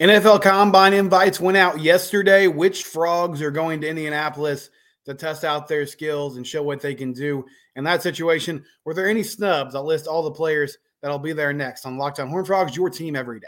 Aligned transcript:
NFL 0.00 0.42
Combine 0.42 0.92
invites 0.92 1.38
went 1.38 1.56
out 1.56 1.80
yesterday. 1.80 2.48
Which 2.48 2.82
frogs 2.82 3.40
are 3.40 3.52
going 3.52 3.80
to 3.82 3.88
Indianapolis 3.88 4.70
to 5.04 5.14
test 5.14 5.44
out 5.44 5.68
their 5.68 5.86
skills 5.86 6.36
and 6.36 6.44
show 6.46 6.62
what 6.64 6.80
they 6.80 6.94
can 6.94 7.12
do 7.12 7.44
in 7.76 7.84
that 7.84 8.02
situation? 8.02 8.64
Were 8.84 8.94
there 8.94 9.08
any 9.08 9.22
snubs? 9.22 9.76
I'll 9.76 9.86
list 9.86 10.08
all 10.08 10.24
the 10.24 10.32
players 10.32 10.78
that'll 11.00 11.20
be 11.20 11.32
there 11.32 11.52
next 11.52 11.86
on 11.86 11.96
Locked 11.96 12.18
On 12.18 12.28
Horned 12.28 12.48
Frogs, 12.48 12.76
your 12.76 12.90
team 12.90 13.14
every 13.14 13.38
day. 13.38 13.46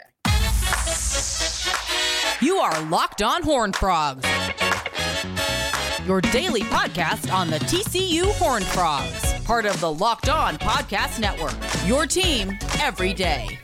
You 2.39 2.57
are 2.57 2.81
Locked 2.83 3.23
On 3.23 3.43
Horned 3.43 3.75
Frogs, 3.75 4.25
your 6.05 6.21
daily 6.21 6.61
podcast 6.61 7.33
on 7.33 7.49
the 7.49 7.57
TCU 7.57 8.31
Horned 8.35 8.65
Frogs, 8.65 9.33
part 9.43 9.65
of 9.65 9.77
the 9.81 9.91
Locked 9.91 10.29
On 10.29 10.57
Podcast 10.59 11.19
Network. 11.19 11.55
Your 11.85 12.05
team 12.05 12.57
every 12.79 13.13
day. 13.13 13.59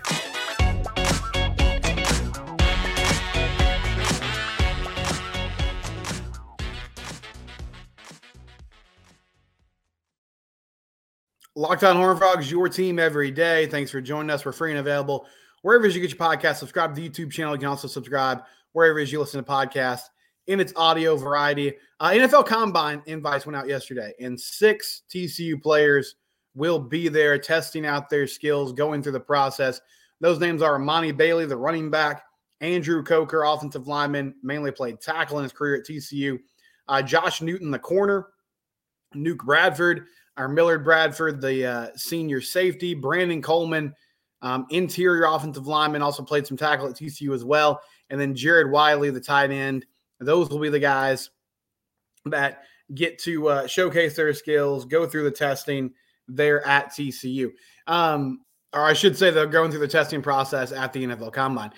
Locked 11.56 11.84
on 11.84 11.96
Horned 11.96 12.18
Frogs, 12.18 12.50
your 12.50 12.68
team 12.68 12.98
every 12.98 13.30
day. 13.30 13.68
Thanks 13.68 13.92
for 13.92 14.02
joining 14.02 14.32
us. 14.32 14.44
We're 14.44 14.54
free 14.54 14.72
and 14.72 14.80
available 14.80 15.28
wherever 15.62 15.88
you 15.88 16.02
get 16.02 16.10
your 16.10 16.18
podcast. 16.18 16.56
Subscribe 16.56 16.96
to 16.96 17.00
the 17.00 17.08
YouTube 17.08 17.32
channel. 17.32 17.54
You 17.54 17.60
can 17.60 17.68
also 17.68 17.88
subscribe 17.88 18.42
wherever 18.72 19.00
you 19.00 19.20
listen 19.20 19.44
to 19.44 19.48
podcasts 19.48 20.06
in 20.48 20.60
its 20.60 20.74
audio 20.76 21.16
variety. 21.16 21.74
Uh, 22.00 22.10
NFL 22.10 22.48
Combine 22.48 23.04
invites 23.06 23.46
went 23.46 23.56
out 23.56 23.68
yesterday, 23.68 24.14
and 24.20 24.40
six 24.40 25.04
TCU 25.14 25.62
players 25.62 26.16
will 26.56 26.80
be 26.80 27.08
there 27.08 27.38
testing 27.38 27.86
out 27.86 28.10
their 28.10 28.26
skills, 28.26 28.74
going 28.74 29.04
through 29.04 29.12
the 29.12 29.20
process. 29.20 29.80
Those 30.22 30.40
names 30.40 30.64
are 30.64 30.80
Emani 30.80 31.16
Bailey, 31.16 31.46
the 31.46 31.56
running 31.56 31.92
back, 31.92 32.24
Andrew 32.62 33.04
Coker, 33.04 33.44
offensive 33.44 33.88
lineman, 33.88 34.34
mainly 34.42 34.72
played 34.72 35.00
tackle 35.00 35.38
in 35.38 35.44
his 35.44 35.54
career 35.54 35.76
at 35.76 35.86
TCU, 35.86 36.40
uh, 36.88 37.04
Josh 37.04 37.44
Newton, 37.44 37.70
the 37.70 37.78
corner, 37.78 38.30
Nuke 39.16 39.38
Bradford, 39.38 40.08
our 40.38 40.48
Millard 40.48 40.84
Bradford, 40.84 41.42
the 41.42 41.66
uh, 41.66 41.88
senior 41.96 42.42
safety, 42.42 42.94
Brandon 42.94 43.42
Coleman, 43.42 43.94
um, 44.42 44.66
interior 44.70 45.26
offensive 45.26 45.68
lineman, 45.68 46.02
also 46.02 46.24
played 46.24 46.48
some 46.48 46.58
tackle 46.58 46.88
at 46.88 46.96
TCU 46.96 47.34
as 47.34 47.46
well. 47.46 47.82
And 48.10 48.20
then 48.20 48.36
Jared 48.36 48.72
Wiley, 48.72 49.10
the 49.10 49.22
tight 49.22 49.52
end. 49.52 49.86
Those 50.20 50.50
will 50.50 50.60
be 50.60 50.70
the 50.70 50.80
guys 50.80 51.30
that 52.26 52.64
get 52.94 53.20
to 53.20 53.48
uh, 53.48 53.68
showcase 53.68 54.16
their 54.16 54.34
skills, 54.34 54.86
go 54.86 55.06
through 55.06 55.24
the 55.24 55.32
testing 55.32 55.92
there 56.28 56.66
at 56.68 56.90
TCU. 56.90 57.52
Um, 57.88 58.42
or 58.74 58.84
I 58.86 58.94
should 58.94 59.18
say 59.18 59.30
they're 59.30 59.46
going 59.46 59.72
through 59.72 59.82
the 59.82 59.88
testing 59.88 60.22
process 60.22 60.72
at 60.72 60.94
the 60.94 61.06
NFL 61.06 61.34
Combine. 61.34 61.72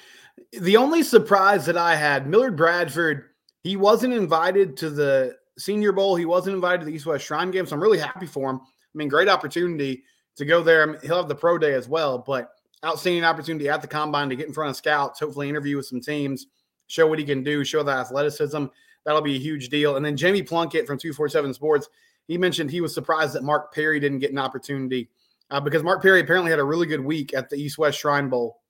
The 0.51 0.77
only 0.77 1.03
surprise 1.03 1.65
that 1.65 1.77
I 1.77 1.95
had, 1.95 2.27
Millard 2.27 2.55
Bradford, 2.55 3.25
he 3.63 3.75
wasn't 3.75 4.13
invited 4.13 4.77
to 4.77 4.89
the 4.89 5.35
Senior 5.57 5.91
Bowl. 5.91 6.15
He 6.15 6.25
wasn't 6.25 6.55
invited 6.55 6.81
to 6.81 6.85
the 6.85 6.93
East 6.93 7.05
West 7.05 7.25
Shrine 7.25 7.51
Game, 7.51 7.65
so 7.65 7.75
I'm 7.75 7.81
really 7.81 7.99
happy 7.99 8.25
for 8.25 8.49
him. 8.49 8.57
I 8.57 8.97
mean, 8.97 9.07
great 9.07 9.29
opportunity 9.29 10.03
to 10.35 10.45
go 10.45 10.61
there. 10.61 10.83
I 10.83 10.85
mean, 10.85 10.97
he'll 11.01 11.17
have 11.17 11.27
the 11.27 11.35
pro 11.35 11.57
day 11.57 11.73
as 11.73 11.87
well, 11.87 12.17
but 12.17 12.51
outstanding 12.83 13.23
opportunity 13.23 13.69
at 13.69 13.81
the 13.81 13.87
combine 13.87 14.29
to 14.29 14.35
get 14.35 14.47
in 14.47 14.53
front 14.53 14.69
of 14.69 14.75
scouts, 14.75 15.19
hopefully 15.19 15.49
interview 15.49 15.77
with 15.77 15.85
some 15.85 16.01
teams, 16.01 16.47
show 16.87 17.07
what 17.07 17.19
he 17.19 17.25
can 17.25 17.43
do, 17.43 17.63
show 17.63 17.83
the 17.83 17.91
athleticism. 17.91 18.65
That'll 19.05 19.21
be 19.21 19.35
a 19.35 19.39
huge 19.39 19.69
deal. 19.69 19.95
And 19.95 20.05
then 20.05 20.17
Jamie 20.17 20.43
Plunkett 20.43 20.87
from 20.87 20.97
247 20.97 21.53
Sports, 21.53 21.89
he 22.27 22.37
mentioned 22.37 22.69
he 22.69 22.81
was 22.81 22.93
surprised 22.93 23.33
that 23.33 23.43
Mark 23.43 23.73
Perry 23.73 23.99
didn't 23.99 24.19
get 24.19 24.31
an 24.31 24.37
opportunity 24.37 25.09
uh, 25.51 25.59
because 25.59 25.83
Mark 25.83 26.01
Perry 26.01 26.21
apparently 26.21 26.51
had 26.51 26.59
a 26.59 26.63
really 26.63 26.87
good 26.87 26.99
week 27.03 27.33
at 27.33 27.49
the 27.49 27.55
East 27.55 27.77
West 27.77 27.99
Shrine 27.99 28.29
Bowl, 28.29 28.61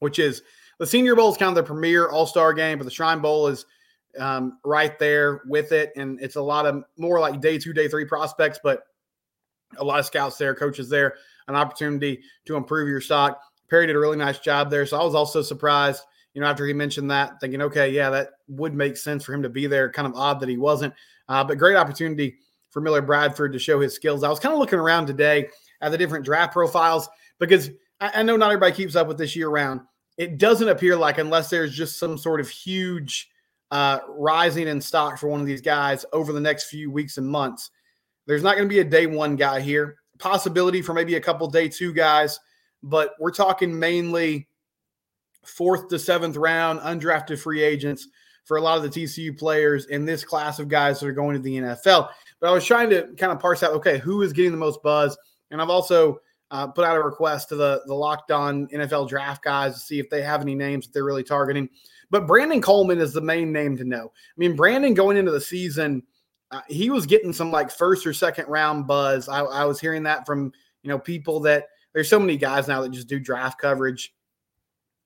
which 0.00 0.18
is 0.18 0.42
the 0.78 0.86
Senior 0.86 1.14
Bowl 1.14 1.30
is 1.30 1.36
kind 1.36 1.50
of 1.50 1.54
the 1.54 1.62
premier 1.62 2.08
All 2.08 2.26
Star 2.26 2.54
game, 2.54 2.78
but 2.78 2.84
the 2.84 2.90
Shrine 2.90 3.20
Bowl 3.20 3.46
is– 3.46 3.64
um, 4.18 4.58
right 4.64 4.98
there 4.98 5.42
with 5.46 5.72
it. 5.72 5.92
And 5.96 6.20
it's 6.20 6.36
a 6.36 6.42
lot 6.42 6.66
of 6.66 6.82
more 6.96 7.20
like 7.20 7.40
day 7.40 7.58
two, 7.58 7.72
day 7.72 7.88
three 7.88 8.04
prospects, 8.04 8.58
but 8.62 8.82
a 9.76 9.84
lot 9.84 9.98
of 9.98 10.06
scouts 10.06 10.38
there, 10.38 10.54
coaches 10.54 10.88
there, 10.88 11.14
an 11.46 11.54
opportunity 11.54 12.20
to 12.46 12.56
improve 12.56 12.88
your 12.88 13.00
stock. 13.00 13.40
Perry 13.68 13.86
did 13.86 13.96
a 13.96 13.98
really 13.98 14.16
nice 14.16 14.38
job 14.38 14.70
there. 14.70 14.86
So 14.86 14.98
I 14.98 15.04
was 15.04 15.14
also 15.14 15.42
surprised, 15.42 16.02
you 16.34 16.40
know, 16.40 16.46
after 16.46 16.66
he 16.66 16.72
mentioned 16.72 17.10
that, 17.10 17.40
thinking, 17.40 17.60
okay, 17.62 17.90
yeah, 17.90 18.10
that 18.10 18.30
would 18.48 18.74
make 18.74 18.96
sense 18.96 19.24
for 19.24 19.34
him 19.34 19.42
to 19.42 19.48
be 19.48 19.66
there. 19.66 19.90
Kind 19.90 20.08
of 20.08 20.14
odd 20.14 20.40
that 20.40 20.48
he 20.48 20.56
wasn't, 20.56 20.94
uh, 21.28 21.44
but 21.44 21.58
great 21.58 21.76
opportunity 21.76 22.38
for 22.70 22.80
Millard 22.80 23.06
Bradford 23.06 23.52
to 23.52 23.58
show 23.58 23.80
his 23.80 23.94
skills. 23.94 24.24
I 24.24 24.28
was 24.30 24.40
kind 24.40 24.52
of 24.52 24.58
looking 24.58 24.78
around 24.78 25.06
today 25.06 25.48
at 25.80 25.90
the 25.90 25.98
different 25.98 26.24
draft 26.24 26.52
profiles 26.52 27.08
because 27.38 27.70
I, 28.00 28.10
I 28.16 28.22
know 28.22 28.36
not 28.36 28.50
everybody 28.50 28.74
keeps 28.74 28.96
up 28.96 29.06
with 29.06 29.18
this 29.18 29.36
year 29.36 29.48
round. 29.48 29.80
It 30.16 30.38
doesn't 30.38 30.68
appear 30.68 30.96
like, 30.96 31.18
unless 31.18 31.50
there's 31.50 31.74
just 31.74 31.98
some 31.98 32.18
sort 32.18 32.40
of 32.40 32.48
huge 32.48 33.30
uh, 33.70 34.00
rising 34.08 34.68
in 34.68 34.80
stock 34.80 35.18
for 35.18 35.28
one 35.28 35.40
of 35.40 35.46
these 35.46 35.60
guys 35.60 36.04
over 36.12 36.32
the 36.32 36.40
next 36.40 36.64
few 36.64 36.90
weeks 36.90 37.18
and 37.18 37.26
months. 37.26 37.70
There's 38.26 38.42
not 38.42 38.56
going 38.56 38.68
to 38.68 38.74
be 38.74 38.80
a 38.80 38.84
day 38.84 39.06
one 39.06 39.36
guy 39.36 39.60
here. 39.60 39.96
Possibility 40.18 40.82
for 40.82 40.94
maybe 40.94 41.14
a 41.14 41.20
couple 41.20 41.48
day 41.48 41.68
two 41.68 41.92
guys, 41.92 42.38
but 42.82 43.14
we're 43.18 43.30
talking 43.30 43.78
mainly 43.78 44.48
fourth 45.44 45.88
to 45.88 45.98
seventh 45.98 46.36
round 46.36 46.80
undrafted 46.80 47.38
free 47.38 47.62
agents 47.62 48.08
for 48.44 48.56
a 48.56 48.60
lot 48.60 48.76
of 48.76 48.82
the 48.82 48.88
TCU 48.88 49.38
players 49.38 49.86
in 49.86 50.04
this 50.04 50.24
class 50.24 50.58
of 50.58 50.68
guys 50.68 51.00
that 51.00 51.06
are 51.06 51.12
going 51.12 51.36
to 51.36 51.42
the 51.42 51.56
NFL. 51.58 52.08
But 52.40 52.48
I 52.48 52.52
was 52.52 52.64
trying 52.64 52.90
to 52.90 53.08
kind 53.18 53.30
of 53.30 53.40
parse 53.40 53.62
out, 53.62 53.72
okay, 53.72 53.98
who 53.98 54.22
is 54.22 54.32
getting 54.32 54.52
the 54.52 54.58
most 54.58 54.82
buzz? 54.82 55.16
And 55.50 55.60
I've 55.60 55.70
also 55.70 56.20
uh, 56.50 56.66
put 56.66 56.84
out 56.84 56.96
a 56.96 57.02
request 57.02 57.50
to 57.50 57.56
the 57.56 57.82
the 57.86 57.94
locked 57.94 58.30
on 58.30 58.66
NFL 58.68 59.08
draft 59.08 59.44
guys 59.44 59.74
to 59.74 59.80
see 59.80 59.98
if 59.98 60.08
they 60.08 60.22
have 60.22 60.40
any 60.40 60.54
names 60.54 60.86
that 60.86 60.92
they're 60.92 61.04
really 61.04 61.22
targeting. 61.24 61.68
But 62.10 62.26
Brandon 62.26 62.62
Coleman 62.62 62.98
is 62.98 63.12
the 63.12 63.20
main 63.20 63.52
name 63.52 63.76
to 63.76 63.84
know. 63.84 64.06
I 64.06 64.34
mean, 64.36 64.56
Brandon 64.56 64.94
going 64.94 65.16
into 65.16 65.30
the 65.30 65.40
season, 65.40 66.02
uh, 66.50 66.62
he 66.68 66.90
was 66.90 67.06
getting 67.06 67.32
some 67.32 67.50
like 67.50 67.70
first 67.70 68.06
or 68.06 68.12
second 68.12 68.46
round 68.48 68.86
buzz. 68.86 69.28
I, 69.28 69.40
I 69.40 69.64
was 69.64 69.80
hearing 69.80 70.04
that 70.04 70.26
from 70.26 70.52
you 70.82 70.88
know 70.88 70.98
people 70.98 71.40
that 71.40 71.66
there's 71.92 72.08
so 72.08 72.18
many 72.18 72.36
guys 72.36 72.68
now 72.68 72.80
that 72.80 72.90
just 72.90 73.08
do 73.08 73.20
draft 73.20 73.60
coverage 73.60 74.14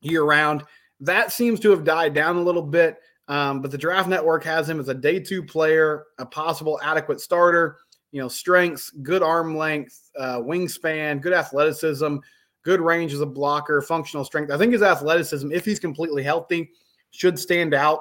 year 0.00 0.24
round. 0.24 0.62
That 1.00 1.32
seems 1.32 1.58
to 1.60 1.70
have 1.70 1.84
died 1.84 2.14
down 2.14 2.36
a 2.36 2.42
little 2.42 2.62
bit. 2.62 2.98
Um, 3.28 3.62
but 3.62 3.70
the 3.70 3.78
draft 3.78 4.08
network 4.08 4.44
has 4.44 4.68
him 4.68 4.80
as 4.80 4.88
a 4.88 4.94
day 4.94 5.18
two 5.18 5.42
player, 5.42 6.04
a 6.18 6.26
possible 6.26 6.78
adequate 6.82 7.20
starter. 7.20 7.78
You 8.10 8.20
know, 8.20 8.28
strengths, 8.28 8.90
good 8.90 9.22
arm 9.22 9.56
length, 9.56 10.10
uh, 10.18 10.38
wingspan, 10.40 11.22
good 11.22 11.32
athleticism, 11.32 12.16
good 12.62 12.80
range 12.80 13.14
as 13.14 13.22
a 13.22 13.26
blocker, 13.26 13.80
functional 13.80 14.24
strength. 14.24 14.52
I 14.52 14.58
think 14.58 14.72
his 14.72 14.82
athleticism, 14.82 15.50
if 15.50 15.64
he's 15.64 15.80
completely 15.80 16.22
healthy, 16.22 16.70
should 17.12 17.38
stand 17.38 17.72
out 17.74 18.00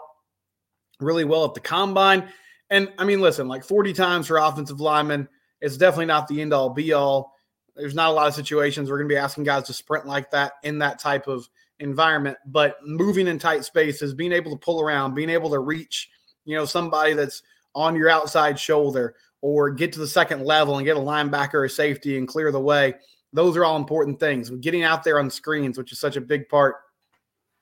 really 0.99 1.25
well 1.25 1.45
at 1.45 1.53
the 1.53 1.59
combine. 1.59 2.29
And 2.69 2.91
I 2.97 3.03
mean, 3.03 3.22
listen, 3.22 3.47
like 3.47 3.63
40 3.63 3.94
times 3.94 4.27
for 4.27 4.38
offensive 4.38 4.79
linemen, 4.79 5.27
it's 5.59 5.77
definitely 5.77 6.05
not 6.05 6.27
the 6.27 6.41
end 6.41 6.53
all 6.53 6.69
be 6.69 6.94
all. 6.94 7.35
There's 7.75 7.95
not 7.95 8.09
a 8.09 8.13
lot 8.13 8.27
of 8.27 8.33
situations 8.33 8.89
we're 8.89 8.97
going 8.97 9.09
to 9.09 9.13
be 9.13 9.19
asking 9.19 9.44
guys 9.44 9.63
to 9.63 9.73
sprint 9.73 10.05
like 10.05 10.31
that 10.31 10.53
in 10.63 10.79
that 10.79 10.99
type 10.99 11.27
of 11.27 11.47
environment, 11.79 12.38
but 12.45 12.77
moving 12.83 13.27
in 13.27 13.39
tight 13.39 13.66
spaces, 13.66 14.13
being 14.13 14.31
able 14.31 14.51
to 14.51 14.57
pull 14.57 14.81
around, 14.81 15.16
being 15.16 15.29
able 15.29 15.49
to 15.49 15.59
reach, 15.59 16.09
you 16.45 16.55
know, 16.55 16.66
somebody 16.66 17.13
that's 17.13 17.43
on 17.73 17.95
your 17.95 18.09
outside 18.09 18.59
shoulder 18.59 19.16
or 19.41 19.72
get 19.72 19.91
to 19.93 19.99
the 19.99 20.07
second 20.07 20.43
level 20.43 20.78
and 20.78 20.85
get 20.85 20.97
a 20.97 20.99
linebacker 20.99 21.55
or 21.55 21.69
safety 21.69 22.17
and 22.17 22.28
clear 22.28 22.51
the 22.51 22.59
way. 22.59 22.93
Those 23.33 23.57
are 23.57 23.66
all 23.66 23.78
important 23.78 24.19
things. 24.19 24.49
Getting 24.49 24.83
out 24.83 25.03
there 25.03 25.19
on 25.19 25.29
screens, 25.29 25.78
which 25.78 25.91
is 25.91 25.99
such 25.99 26.17
a 26.17 26.22
big 26.22 26.47
part 26.49 26.75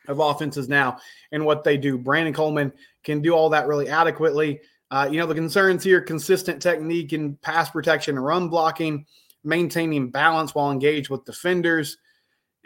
of 0.09 0.19
offenses 0.19 0.67
now 0.67 0.97
and 1.31 1.45
what 1.45 1.63
they 1.63 1.77
do. 1.77 1.97
Brandon 1.97 2.33
Coleman 2.33 2.73
can 3.03 3.21
do 3.21 3.33
all 3.33 3.49
that 3.49 3.67
really 3.67 3.87
adequately. 3.87 4.59
Uh, 4.91 5.07
you 5.09 5.19
know, 5.19 5.27
the 5.27 5.35
concerns 5.35 5.83
here 5.83 6.01
consistent 6.01 6.61
technique 6.61 7.13
and 7.13 7.39
pass 7.41 7.69
protection 7.69 8.17
run 8.17 8.49
blocking, 8.49 9.05
maintaining 9.43 10.09
balance 10.09 10.55
while 10.55 10.71
engaged 10.71 11.09
with 11.09 11.25
defenders. 11.25 11.97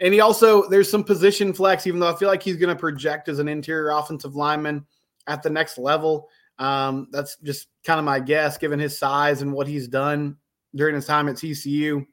And 0.00 0.12
he 0.12 0.20
also, 0.20 0.68
there's 0.68 0.90
some 0.90 1.04
position 1.04 1.52
flex, 1.52 1.86
even 1.86 2.00
though 2.00 2.10
I 2.10 2.16
feel 2.16 2.28
like 2.28 2.42
he's 2.42 2.56
going 2.56 2.74
to 2.74 2.80
project 2.80 3.28
as 3.28 3.38
an 3.38 3.48
interior 3.48 3.90
offensive 3.90 4.34
lineman 4.34 4.86
at 5.26 5.42
the 5.42 5.50
next 5.50 5.78
level. 5.78 6.28
Um, 6.58 7.08
that's 7.10 7.36
just 7.42 7.68
kind 7.84 7.98
of 7.98 8.04
my 8.04 8.20
guess, 8.20 8.58
given 8.58 8.78
his 8.78 8.98
size 8.98 9.42
and 9.42 9.52
what 9.52 9.68
he's 9.68 9.86
done 9.86 10.36
during 10.74 10.94
his 10.94 11.06
time 11.06 11.28
at 11.28 11.36
TCU. 11.36 12.06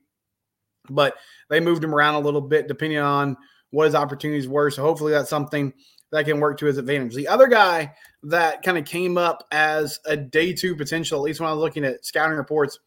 But 0.89 1.15
they 1.50 1.59
moved 1.59 1.83
him 1.83 1.95
around 1.95 2.15
a 2.15 2.19
little 2.19 2.41
bit 2.41 2.67
depending 2.67 3.00
on 3.00 3.38
what 3.71 3.85
his 3.85 3.95
opportunities 3.95 4.47
were. 4.47 4.69
So 4.69 4.81
hopefully 4.83 5.12
that's 5.12 5.29
something 5.29 5.73
that 6.12 6.25
can 6.25 6.39
work 6.39 6.59
to 6.59 6.65
his 6.65 6.77
advantage. 6.77 7.15
The 7.15 7.27
other 7.27 7.47
guy 7.47 7.94
that 8.23 8.63
kind 8.63 8.77
of 8.77 8.85
came 8.85 9.18
up 9.18 9.47
as 9.51 10.00
a 10.06 10.15
day 10.15 10.53
two 10.53 10.75
potential, 10.75 11.19
at 11.19 11.23
least 11.23 11.39
when 11.39 11.50
I 11.50 11.53
was 11.53 11.62
looking 11.62 11.85
at 11.85 12.06
scouting 12.06 12.38
reports, 12.38 12.79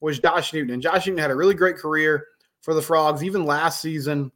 was 0.00 0.18
Josh 0.18 0.52
Newton. 0.52 0.74
And 0.74 0.82
Josh 0.82 1.06
Newton 1.06 1.22
had 1.22 1.30
a 1.30 1.36
really 1.36 1.54
great 1.54 1.76
career 1.76 2.26
for 2.60 2.74
the 2.74 2.82
Frogs, 2.82 3.24
even 3.24 3.46
last 3.46 3.80
season 3.80 4.30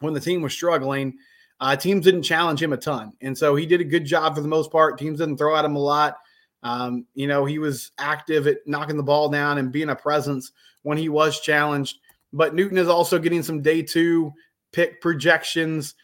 when 0.00 0.12
the 0.12 0.20
team 0.20 0.42
was 0.42 0.52
struggling. 0.52 1.14
Uh, 1.60 1.76
teams 1.76 2.04
didn't 2.04 2.24
challenge 2.24 2.60
him 2.60 2.72
a 2.72 2.76
ton. 2.76 3.12
And 3.20 3.38
so 3.38 3.54
he 3.54 3.66
did 3.66 3.80
a 3.80 3.84
good 3.84 4.04
job 4.04 4.34
for 4.34 4.40
the 4.40 4.48
most 4.48 4.72
part. 4.72 4.98
Teams 4.98 5.18
didn't 5.18 5.38
throw 5.38 5.56
at 5.56 5.64
him 5.64 5.76
a 5.76 5.80
lot. 5.80 6.16
Um, 6.64 7.06
you 7.14 7.28
know, 7.28 7.44
he 7.44 7.60
was 7.60 7.92
active 7.98 8.48
at 8.48 8.58
knocking 8.66 8.96
the 8.96 9.02
ball 9.02 9.28
down 9.28 9.58
and 9.58 9.72
being 9.72 9.90
a 9.90 9.96
presence 9.96 10.50
when 10.82 10.98
he 10.98 11.08
was 11.08 11.40
challenged. 11.40 11.98
But 12.32 12.54
Newton 12.54 12.78
is 12.78 12.88
also 12.88 13.18
getting 13.18 13.42
some 13.42 13.62
day 13.62 13.82
two 13.82 14.32
pick 14.72 15.00
projections 15.00 15.94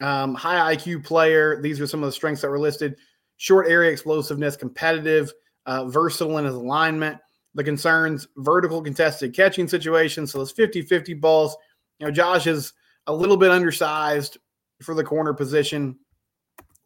Um, 0.00 0.34
high 0.34 0.76
IQ 0.76 1.04
player. 1.04 1.60
These 1.60 1.80
are 1.80 1.86
some 1.86 2.02
of 2.02 2.06
the 2.06 2.12
strengths 2.12 2.42
that 2.42 2.50
were 2.50 2.58
listed 2.60 2.96
short 3.38 3.68
area 3.68 3.90
explosiveness, 3.90 4.56
competitive, 4.56 5.32
uh, 5.66 5.86
versatile 5.86 6.38
in 6.38 6.44
his 6.44 6.54
alignment. 6.54 7.18
The 7.54 7.64
concerns 7.64 8.28
vertical 8.36 8.82
contested 8.82 9.34
catching 9.34 9.66
situations. 9.66 10.32
So 10.32 10.38
those 10.38 10.52
50 10.52 10.82
50 10.82 11.14
balls. 11.14 11.56
You 11.98 12.06
know, 12.06 12.12
Josh 12.12 12.46
is 12.46 12.74
a 13.06 13.12
little 13.12 13.36
bit 13.36 13.50
undersized 13.50 14.38
for 14.82 14.94
the 14.94 15.02
corner 15.02 15.32
position. 15.32 15.98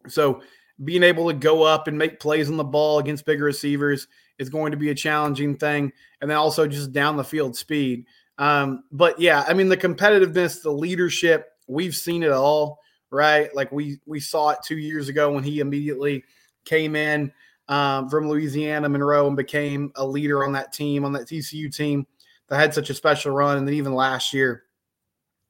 So 0.07 0.41
being 0.83 1.03
able 1.03 1.27
to 1.27 1.37
go 1.37 1.63
up 1.63 1.87
and 1.87 1.97
make 1.97 2.19
plays 2.19 2.49
on 2.49 2.57
the 2.57 2.63
ball 2.63 2.99
against 2.99 3.25
bigger 3.25 3.43
receivers 3.43 4.07
is 4.39 4.49
going 4.49 4.71
to 4.71 4.77
be 4.77 4.89
a 4.89 4.95
challenging 4.95 5.55
thing. 5.55 5.91
And 6.21 6.29
then 6.29 6.37
also 6.37 6.65
just 6.65 6.93
down 6.93 7.17
the 7.17 7.23
field 7.23 7.55
speed. 7.55 8.05
Um, 8.37 8.83
but 8.91 9.19
yeah, 9.19 9.45
I 9.47 9.53
mean, 9.53 9.69
the 9.69 9.77
competitiveness, 9.77 10.61
the 10.61 10.71
leadership, 10.71 11.49
we've 11.67 11.95
seen 11.95 12.23
it 12.23 12.31
all, 12.31 12.79
right? 13.11 13.53
Like 13.55 13.71
we 13.71 13.99
we 14.05 14.19
saw 14.19 14.49
it 14.49 14.59
two 14.63 14.77
years 14.77 15.09
ago 15.09 15.31
when 15.31 15.43
he 15.43 15.59
immediately 15.59 16.23
came 16.65 16.95
in 16.95 17.31
um, 17.67 18.09
from 18.09 18.27
Louisiana 18.27 18.89
Monroe 18.89 19.27
and 19.27 19.37
became 19.37 19.91
a 19.95 20.05
leader 20.05 20.43
on 20.43 20.53
that 20.53 20.73
team, 20.73 21.05
on 21.05 21.13
that 21.13 21.27
TCU 21.27 21.73
team 21.73 22.05
that 22.47 22.59
had 22.59 22.73
such 22.73 22.89
a 22.89 22.93
special 22.93 23.33
run. 23.33 23.57
And 23.57 23.67
then 23.67 23.75
even 23.75 23.93
last 23.93 24.33
year 24.33 24.63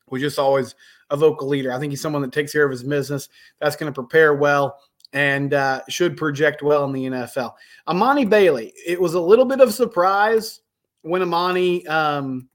was 0.10 0.22
just 0.22 0.40
always 0.40 0.76
a 1.10 1.18
vocal 1.18 1.48
leader. 1.48 1.72
I 1.72 1.80
think 1.80 1.92
he's 1.92 2.02
someone 2.02 2.22
that 2.22 2.32
takes 2.32 2.52
care 2.52 2.66
of 2.66 2.72
his 2.72 2.84
business. 2.84 3.30
That's 3.60 3.76
going 3.76 3.92
to 3.92 3.96
prepare 3.96 4.34
well 4.34 4.78
and 5.14 5.54
uh, 5.54 5.82
should 5.90 6.18
project 6.18 6.64
well 6.64 6.86
in 6.86 6.92
the 6.92 7.06
NFL. 7.06 7.54
Emani 7.88 8.28
Bailey, 8.28 8.74
it 8.86 9.00
was 9.00 9.14
a 9.14 9.22
little 9.22 9.46
bit 9.46 9.62
of 9.62 9.74
surprise 9.74 10.62
when 11.02 11.22
Emani 11.22 11.88
um, 11.88 12.50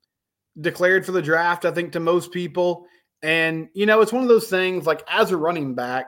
declared 0.60 1.06
for 1.06 1.12
the 1.12 1.22
draft, 1.22 1.64
I 1.64 1.70
think, 1.70 1.92
to 1.92 2.00
most 2.00 2.32
people. 2.32 2.86
And, 3.22 3.68
you 3.74 3.86
know, 3.86 4.00
it's 4.00 4.12
one 4.12 4.22
of 4.22 4.28
those 4.28 4.48
things 4.48 4.86
like 4.86 5.02
as 5.08 5.30
a 5.30 5.36
running 5.36 5.74
back, 5.74 6.06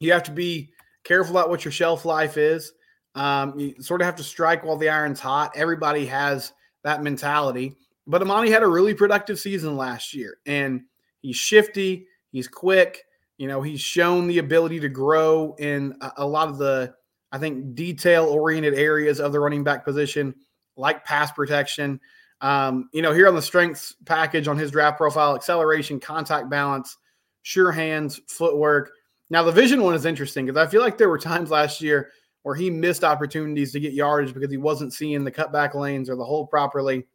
you 0.00 0.12
have 0.12 0.22
to 0.24 0.30
be 0.30 0.72
careful 1.04 1.36
about 1.36 1.50
what 1.50 1.64
your 1.64 1.72
shelf 1.72 2.04
life 2.04 2.36
is. 2.36 2.72
Um, 3.14 3.58
you 3.58 3.74
sort 3.82 4.00
of 4.00 4.06
have 4.06 4.16
to 4.16 4.22
strike 4.22 4.64
while 4.64 4.76
the 4.76 4.88
iron's 4.88 5.20
hot. 5.20 5.52
Everybody 5.54 6.06
has 6.06 6.52
that 6.82 7.02
mentality. 7.02 7.76
But 8.06 8.22
Emani 8.22 8.48
had 8.48 8.62
a 8.62 8.68
really 8.68 8.94
productive 8.94 9.38
season 9.38 9.76
last 9.76 10.12
year, 10.12 10.38
and 10.46 10.82
he's 11.20 11.36
shifty, 11.36 12.06
he's 12.32 12.48
quick. 12.48 13.04
You 13.38 13.48
know, 13.48 13.62
he's 13.62 13.80
shown 13.80 14.26
the 14.26 14.38
ability 14.38 14.80
to 14.80 14.88
grow 14.88 15.54
in 15.58 15.94
a, 16.00 16.12
a 16.18 16.26
lot 16.26 16.48
of 16.48 16.58
the, 16.58 16.94
I 17.30 17.38
think, 17.38 17.74
detail 17.74 18.24
oriented 18.24 18.74
areas 18.74 19.20
of 19.20 19.32
the 19.32 19.40
running 19.40 19.62
back 19.62 19.84
position, 19.84 20.34
like 20.76 21.04
pass 21.04 21.30
protection. 21.32 22.00
Um, 22.42 22.90
you 22.92 23.02
know, 23.02 23.14
here 23.14 23.28
on 23.28 23.36
the 23.36 23.42
strengths 23.42 23.94
package 24.04 24.48
on 24.48 24.58
his 24.58 24.72
draft 24.72 24.98
profile, 24.98 25.36
acceleration, 25.36 26.00
contact 26.00 26.50
balance, 26.50 26.98
sure 27.42 27.70
hands, 27.70 28.20
footwork. 28.26 28.90
Now, 29.30 29.44
the 29.44 29.52
vision 29.52 29.82
one 29.82 29.94
is 29.94 30.04
interesting 30.04 30.46
because 30.46 30.60
I 30.60 30.68
feel 30.68 30.82
like 30.82 30.98
there 30.98 31.08
were 31.08 31.18
times 31.18 31.50
last 31.50 31.80
year 31.80 32.10
where 32.42 32.56
he 32.56 32.68
missed 32.68 33.04
opportunities 33.04 33.70
to 33.72 33.80
get 33.80 33.92
yardage 33.92 34.34
because 34.34 34.50
he 34.50 34.56
wasn't 34.56 34.92
seeing 34.92 35.22
the 35.22 35.30
cutback 35.30 35.74
lanes 35.74 36.10
or 36.10 36.16
the 36.16 36.24
hole 36.24 36.46
properly. 36.46 37.06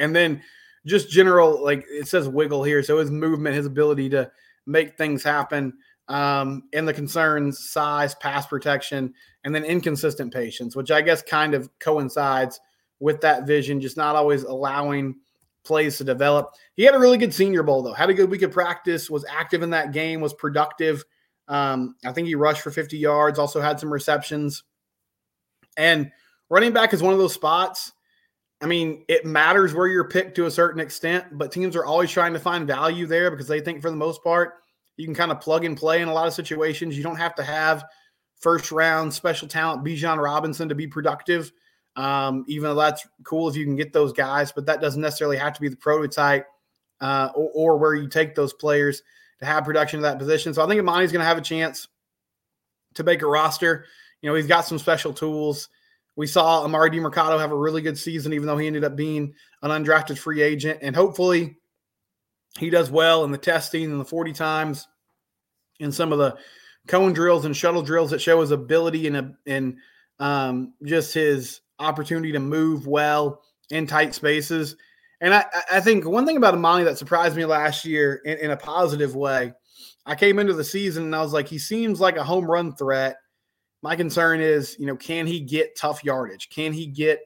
And 0.00 0.14
then 0.14 0.42
just 0.84 1.08
general, 1.08 1.62
like 1.62 1.86
it 1.88 2.08
says 2.08 2.28
wiggle 2.28 2.64
here. 2.64 2.82
So 2.82 2.98
his 2.98 3.12
movement, 3.12 3.54
his 3.54 3.66
ability 3.66 4.08
to 4.10 4.30
make 4.66 4.98
things 4.98 5.22
happen, 5.22 5.72
um, 6.08 6.64
and 6.72 6.86
the 6.86 6.92
concerns, 6.92 7.70
size, 7.70 8.14
pass 8.16 8.46
protection, 8.46 9.14
and 9.44 9.54
then 9.54 9.64
inconsistent 9.64 10.32
patience, 10.32 10.74
which 10.74 10.90
I 10.90 11.00
guess 11.00 11.22
kind 11.22 11.54
of 11.54 11.70
coincides 11.78 12.60
with 13.00 13.20
that 13.20 13.46
vision, 13.46 13.80
just 13.80 13.96
not 13.96 14.16
always 14.16 14.42
allowing 14.44 15.16
plays 15.64 15.98
to 15.98 16.04
develop. 16.04 16.54
He 16.74 16.84
had 16.84 16.94
a 16.94 16.98
really 16.98 17.18
good 17.18 17.34
senior 17.34 17.62
bowl, 17.62 17.82
though. 17.82 17.92
Had 17.92 18.10
a 18.10 18.14
good 18.14 18.30
week 18.30 18.42
of 18.42 18.52
practice, 18.52 19.10
was 19.10 19.24
active 19.28 19.62
in 19.62 19.70
that 19.70 19.92
game, 19.92 20.20
was 20.20 20.34
productive. 20.34 21.04
Um, 21.48 21.96
I 22.04 22.12
think 22.12 22.28
he 22.28 22.34
rushed 22.34 22.62
for 22.62 22.70
50 22.70 22.96
yards, 22.96 23.38
also 23.38 23.60
had 23.60 23.78
some 23.80 23.92
receptions. 23.92 24.62
And 25.76 26.10
running 26.48 26.72
back 26.72 26.94
is 26.94 27.02
one 27.02 27.12
of 27.12 27.18
those 27.18 27.34
spots 27.34 27.92
I 28.60 28.66
mean, 28.66 29.04
it 29.08 29.26
matters 29.26 29.74
where 29.74 29.86
you're 29.86 30.08
picked 30.08 30.34
to 30.36 30.46
a 30.46 30.50
certain 30.50 30.80
extent, 30.80 31.26
but 31.32 31.52
teams 31.52 31.76
are 31.76 31.84
always 31.84 32.10
trying 32.10 32.32
to 32.32 32.38
find 32.38 32.66
value 32.66 33.06
there 33.06 33.30
because 33.30 33.48
they 33.48 33.60
think 33.60 33.82
for 33.82 33.90
the 33.90 33.96
most 33.96 34.22
part 34.22 34.54
you 34.96 35.04
can 35.04 35.14
kind 35.14 35.30
of 35.30 35.40
plug 35.40 35.66
and 35.66 35.76
play 35.76 36.00
in 36.00 36.08
a 36.08 36.12
lot 36.12 36.26
of 36.26 36.32
situations. 36.32 36.96
You 36.96 37.02
don't 37.02 37.16
have 37.16 37.34
to 37.34 37.42
have 37.42 37.84
first 38.40 38.72
round 38.72 39.12
special 39.12 39.46
talent 39.46 39.84
Bijan 39.84 40.22
Robinson 40.22 40.70
to 40.70 40.74
be 40.74 40.86
productive. 40.86 41.52
Um, 41.96 42.44
even 42.46 42.64
though 42.64 42.74
that's 42.74 43.06
cool 43.24 43.48
if 43.48 43.56
you 43.56 43.64
can 43.64 43.74
get 43.74 43.92
those 43.92 44.12
guys, 44.12 44.52
but 44.52 44.66
that 44.66 44.82
doesn't 44.82 45.00
necessarily 45.00 45.38
have 45.38 45.54
to 45.54 45.60
be 45.60 45.68
the 45.68 45.76
prototype 45.76 46.46
uh, 47.00 47.30
or, 47.34 47.50
or, 47.54 47.78
where 47.78 47.94
you 47.94 48.08
take 48.08 48.34
those 48.34 48.52
players 48.52 49.02
to 49.40 49.46
have 49.46 49.64
production 49.64 49.98
in 49.98 50.02
that 50.02 50.18
position. 50.18 50.52
So 50.52 50.62
I 50.62 50.68
think 50.68 50.80
Emani's 50.80 51.12
going 51.12 51.20
to 51.20 51.26
have 51.26 51.38
a 51.38 51.42
chance 51.42 51.88
to 52.94 53.04
make 53.04 53.22
a 53.22 53.26
roster. 53.26 53.86
You 54.20 54.28
know, 54.28 54.34
he's 54.34 54.46
got 54.46 54.66
some 54.66 54.78
special 54.78 55.12
tools. 55.12 55.68
We 56.16 56.26
saw 56.26 56.66
Emari 56.66 56.90
Demercado 56.90 57.38
have 57.38 57.52
a 57.52 57.56
really 57.56 57.82
good 57.82 57.98
season, 57.98 58.32
even 58.32 58.46
though 58.46 58.56
he 58.56 58.66
ended 58.66 58.84
up 58.84 58.96
being 58.96 59.34
an 59.62 59.70
undrafted 59.70 60.18
free 60.18 60.40
agent. 60.40 60.80
And 60.82 60.96
hopefully 60.96 61.56
he 62.58 62.70
does 62.70 62.90
well 62.90 63.24
in 63.24 63.30
the 63.30 63.38
testing 63.38 63.90
and 63.90 64.00
the 64.00 64.04
40 64.04 64.32
times 64.32 64.88
in 65.78 65.92
some 65.92 66.12
of 66.12 66.18
the 66.18 66.36
cone 66.88 67.12
drills 67.12 67.44
and 67.44 67.54
shuttle 67.54 67.82
drills 67.82 68.10
that 68.10 68.20
show 68.22 68.40
his 68.40 68.50
ability 68.50 69.06
and, 69.06 69.34
and 69.46 69.76
um, 70.18 70.72
just 70.82 71.12
his 71.12 71.60
opportunity 71.78 72.32
to 72.32 72.40
move 72.40 72.86
well 72.86 73.42
in 73.70 73.86
tight 73.86 74.14
spaces. 74.14 74.76
And 75.20 75.34
I, 75.34 75.44
I 75.72 75.80
think 75.80 76.04
one 76.04 76.26
thing 76.26 76.36
about 76.36 76.54
Emani 76.54 76.84
that 76.84 76.98
surprised 76.98 77.36
me 77.36 77.44
last 77.44 77.84
year 77.84 78.20
in, 78.24 78.38
in 78.38 78.50
a 78.50 78.56
positive 78.56 79.14
way, 79.14 79.52
I 80.04 80.14
came 80.14 80.38
into 80.38 80.52
the 80.52 80.64
season 80.64 81.04
and 81.04 81.16
I 81.16 81.22
was 81.22 81.32
like, 81.32 81.48
he 81.48 81.58
seems 81.58 82.00
like 82.00 82.16
a 82.16 82.24
home 82.24 82.50
run 82.50 82.74
threat 82.74 83.16
my 83.86 83.94
concern 83.94 84.40
is, 84.40 84.76
you 84.80 84.86
know, 84.86 84.96
can 84.96 85.28
he 85.28 85.38
get 85.38 85.76
tough 85.76 86.02
yardage? 86.02 86.48
Can 86.48 86.72
he 86.72 86.86
get 86.86 87.20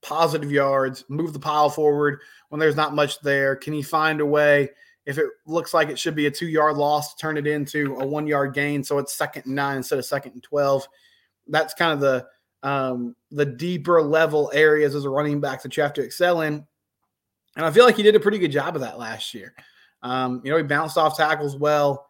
positive 0.00 0.52
yards, 0.52 1.04
move 1.08 1.32
the 1.32 1.40
pile 1.40 1.70
forward 1.70 2.20
when 2.50 2.60
there's 2.60 2.76
not 2.76 2.94
much 2.94 3.20
there? 3.22 3.56
Can 3.56 3.72
he 3.72 3.82
find 3.82 4.20
a 4.20 4.26
way 4.26 4.70
if 5.06 5.18
it 5.18 5.26
looks 5.44 5.74
like 5.74 5.88
it 5.88 5.98
should 5.98 6.14
be 6.14 6.26
a 6.26 6.30
two 6.30 6.46
yard 6.46 6.76
loss 6.76 7.14
to 7.14 7.20
turn 7.20 7.36
it 7.36 7.48
into 7.48 7.96
a 7.96 8.06
one 8.06 8.28
yard 8.28 8.54
gain 8.54 8.84
so 8.84 8.98
it's 8.98 9.12
second 9.12 9.46
and 9.46 9.56
nine 9.56 9.78
instead 9.78 9.98
of 9.98 10.04
second 10.04 10.34
and 10.34 10.42
12? 10.44 10.86
That's 11.48 11.74
kind 11.74 11.92
of 11.92 11.98
the 11.98 12.26
um, 12.64 13.14
the 13.30 13.46
deeper 13.46 14.02
level 14.02 14.50
areas 14.52 14.94
as 14.94 15.04
a 15.04 15.10
running 15.10 15.40
back 15.40 15.62
that 15.62 15.76
you 15.76 15.82
have 15.82 15.92
to 15.92 16.02
excel 16.02 16.40
in. 16.40 16.66
And 17.56 17.64
I 17.64 17.70
feel 17.70 17.84
like 17.84 17.96
he 17.96 18.02
did 18.02 18.16
a 18.16 18.20
pretty 18.20 18.38
good 18.38 18.50
job 18.50 18.74
of 18.74 18.80
that 18.80 18.98
last 18.98 19.34
year. 19.34 19.54
Um, 20.02 20.40
you 20.42 20.50
know, 20.50 20.56
he 20.56 20.62
bounced 20.64 20.98
off 20.98 21.16
tackles 21.16 21.56
well. 21.56 22.08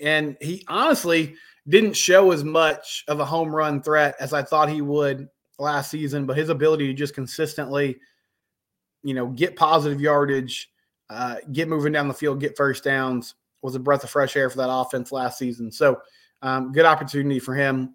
And 0.00 0.36
he 0.40 0.64
honestly, 0.68 1.34
didn't 1.68 1.94
show 1.94 2.32
as 2.32 2.44
much 2.44 3.04
of 3.08 3.20
a 3.20 3.24
home 3.24 3.54
run 3.54 3.82
threat 3.82 4.14
as 4.20 4.32
I 4.32 4.42
thought 4.42 4.68
he 4.68 4.82
would 4.82 5.28
last 5.58 5.90
season, 5.90 6.26
but 6.26 6.36
his 6.36 6.48
ability 6.48 6.86
to 6.86 6.94
just 6.94 7.14
consistently, 7.14 7.98
you 9.02 9.14
know, 9.14 9.28
get 9.28 9.56
positive 9.56 10.00
yardage, 10.00 10.70
uh, 11.10 11.36
get 11.52 11.68
moving 11.68 11.92
down 11.92 12.08
the 12.08 12.14
field, 12.14 12.40
get 12.40 12.56
first 12.56 12.84
downs 12.84 13.34
was 13.62 13.74
a 13.76 13.80
breath 13.80 14.02
of 14.02 14.10
fresh 14.10 14.36
air 14.36 14.50
for 14.50 14.58
that 14.58 14.72
offense 14.72 15.12
last 15.12 15.38
season. 15.38 15.70
So, 15.70 16.00
um, 16.42 16.72
good 16.72 16.84
opportunity 16.84 17.38
for 17.38 17.54
him 17.54 17.94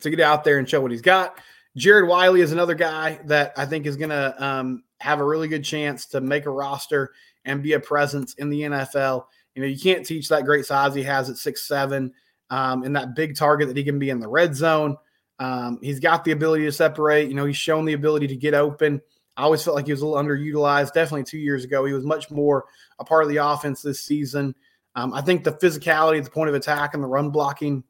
to 0.00 0.10
get 0.10 0.20
out 0.20 0.44
there 0.44 0.58
and 0.58 0.68
show 0.68 0.80
what 0.80 0.90
he's 0.90 1.02
got. 1.02 1.38
Jared 1.76 2.08
Wiley 2.08 2.40
is 2.40 2.52
another 2.52 2.74
guy 2.74 3.20
that 3.24 3.52
I 3.56 3.66
think 3.66 3.86
is 3.86 3.96
going 3.96 4.10
to 4.10 4.44
um, 4.44 4.84
have 5.00 5.20
a 5.20 5.24
really 5.24 5.48
good 5.48 5.64
chance 5.64 6.06
to 6.06 6.20
make 6.20 6.46
a 6.46 6.50
roster 6.50 7.12
and 7.44 7.62
be 7.62 7.74
a 7.74 7.80
presence 7.80 8.34
in 8.34 8.48
the 8.48 8.62
NFL. 8.62 9.26
You 9.54 9.62
know, 9.62 9.68
you 9.68 9.78
can't 9.78 10.04
teach 10.04 10.28
that 10.28 10.44
great 10.44 10.66
size 10.66 10.94
he 10.94 11.02
has 11.02 11.30
at 11.30 11.36
six 11.36 11.66
seven 11.66 12.12
um, 12.50 12.82
and 12.82 12.94
that 12.96 13.14
big 13.14 13.36
target 13.36 13.68
that 13.68 13.76
he 13.76 13.84
can 13.84 13.98
be 13.98 14.10
in 14.10 14.20
the 14.20 14.28
red 14.28 14.54
zone. 14.54 14.96
Um, 15.38 15.78
he's 15.82 16.00
got 16.00 16.24
the 16.24 16.32
ability 16.32 16.64
to 16.64 16.72
separate. 16.72 17.28
You 17.28 17.34
know, 17.34 17.44
he's 17.44 17.56
shown 17.56 17.84
the 17.84 17.92
ability 17.92 18.26
to 18.28 18.36
get 18.36 18.54
open. 18.54 19.00
I 19.36 19.42
always 19.42 19.62
felt 19.62 19.76
like 19.76 19.86
he 19.86 19.92
was 19.92 20.00
a 20.00 20.06
little 20.06 20.22
underutilized. 20.22 20.94
Definitely 20.94 21.24
two 21.24 21.38
years 21.38 21.64
ago, 21.64 21.84
he 21.84 21.92
was 21.92 22.04
much 22.04 22.30
more 22.30 22.64
a 22.98 23.04
part 23.04 23.22
of 23.22 23.28
the 23.28 23.36
offense 23.36 23.82
this 23.82 24.00
season. 24.00 24.54
Um, 24.94 25.12
I 25.12 25.20
think 25.20 25.44
the 25.44 25.52
physicality 25.52 26.24
the 26.24 26.30
point 26.30 26.48
of 26.48 26.54
attack 26.54 26.94
and 26.94 27.02
the 27.02 27.08
run 27.08 27.28
blocking 27.28 27.84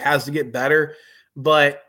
has 0.00 0.24
to 0.24 0.30
get 0.30 0.52
better. 0.52 0.94
But 1.36 1.82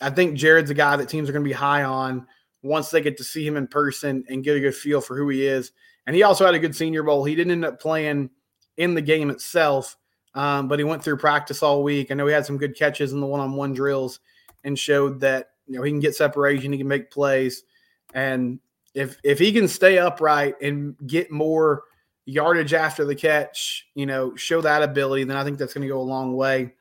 I 0.00 0.10
think 0.10 0.36
Jared's 0.36 0.70
a 0.70 0.74
guy 0.74 0.96
that 0.96 1.08
teams 1.08 1.28
are 1.28 1.32
going 1.32 1.44
to 1.44 1.48
be 1.48 1.54
high 1.54 1.84
on 1.84 2.26
once 2.62 2.90
they 2.90 3.00
get 3.00 3.16
to 3.18 3.24
see 3.24 3.46
him 3.46 3.56
in 3.56 3.66
person 3.66 4.24
and 4.28 4.44
get 4.44 4.56
a 4.56 4.60
good 4.60 4.74
feel 4.74 5.00
for 5.00 5.16
who 5.16 5.28
he 5.28 5.46
is. 5.46 5.72
And 6.06 6.14
he 6.16 6.22
also 6.22 6.44
had 6.44 6.54
a 6.54 6.58
good 6.58 6.76
senior 6.76 7.02
bowl. 7.02 7.24
He 7.24 7.34
didn't 7.34 7.52
end 7.52 7.64
up 7.64 7.80
playing 7.80 8.30
in 8.76 8.94
the 8.94 9.02
game 9.02 9.30
itself, 9.30 9.96
um, 10.34 10.68
but 10.68 10.78
he 10.78 10.84
went 10.84 11.02
through 11.02 11.18
practice 11.18 11.62
all 11.62 11.82
week. 11.82 12.10
I 12.10 12.14
know 12.14 12.26
he 12.26 12.32
had 12.32 12.46
some 12.46 12.58
good 12.58 12.76
catches 12.76 13.12
in 13.12 13.20
the 13.20 13.26
one-on-one 13.26 13.74
drills 13.74 14.20
and 14.64 14.78
showed 14.78 15.20
that 15.20 15.50
you 15.66 15.76
know 15.76 15.82
he 15.82 15.90
can 15.90 16.00
get 16.00 16.14
separation, 16.14 16.72
he 16.72 16.78
can 16.78 16.88
make 16.88 17.10
plays, 17.10 17.64
and 18.12 18.58
if 18.94 19.18
if 19.24 19.38
he 19.38 19.52
can 19.52 19.68
stay 19.68 19.98
upright 19.98 20.60
and 20.60 20.96
get 21.06 21.30
more 21.30 21.84
yardage 22.26 22.74
after 22.74 23.04
the 23.04 23.14
catch, 23.14 23.86
you 23.94 24.06
know, 24.06 24.34
show 24.36 24.60
that 24.60 24.82
ability, 24.82 25.24
then 25.24 25.36
I 25.36 25.44
think 25.44 25.58
that's 25.58 25.74
going 25.74 25.86
to 25.86 25.92
go 25.92 26.00
a 26.00 26.02
long 26.02 26.34
way 26.36 26.74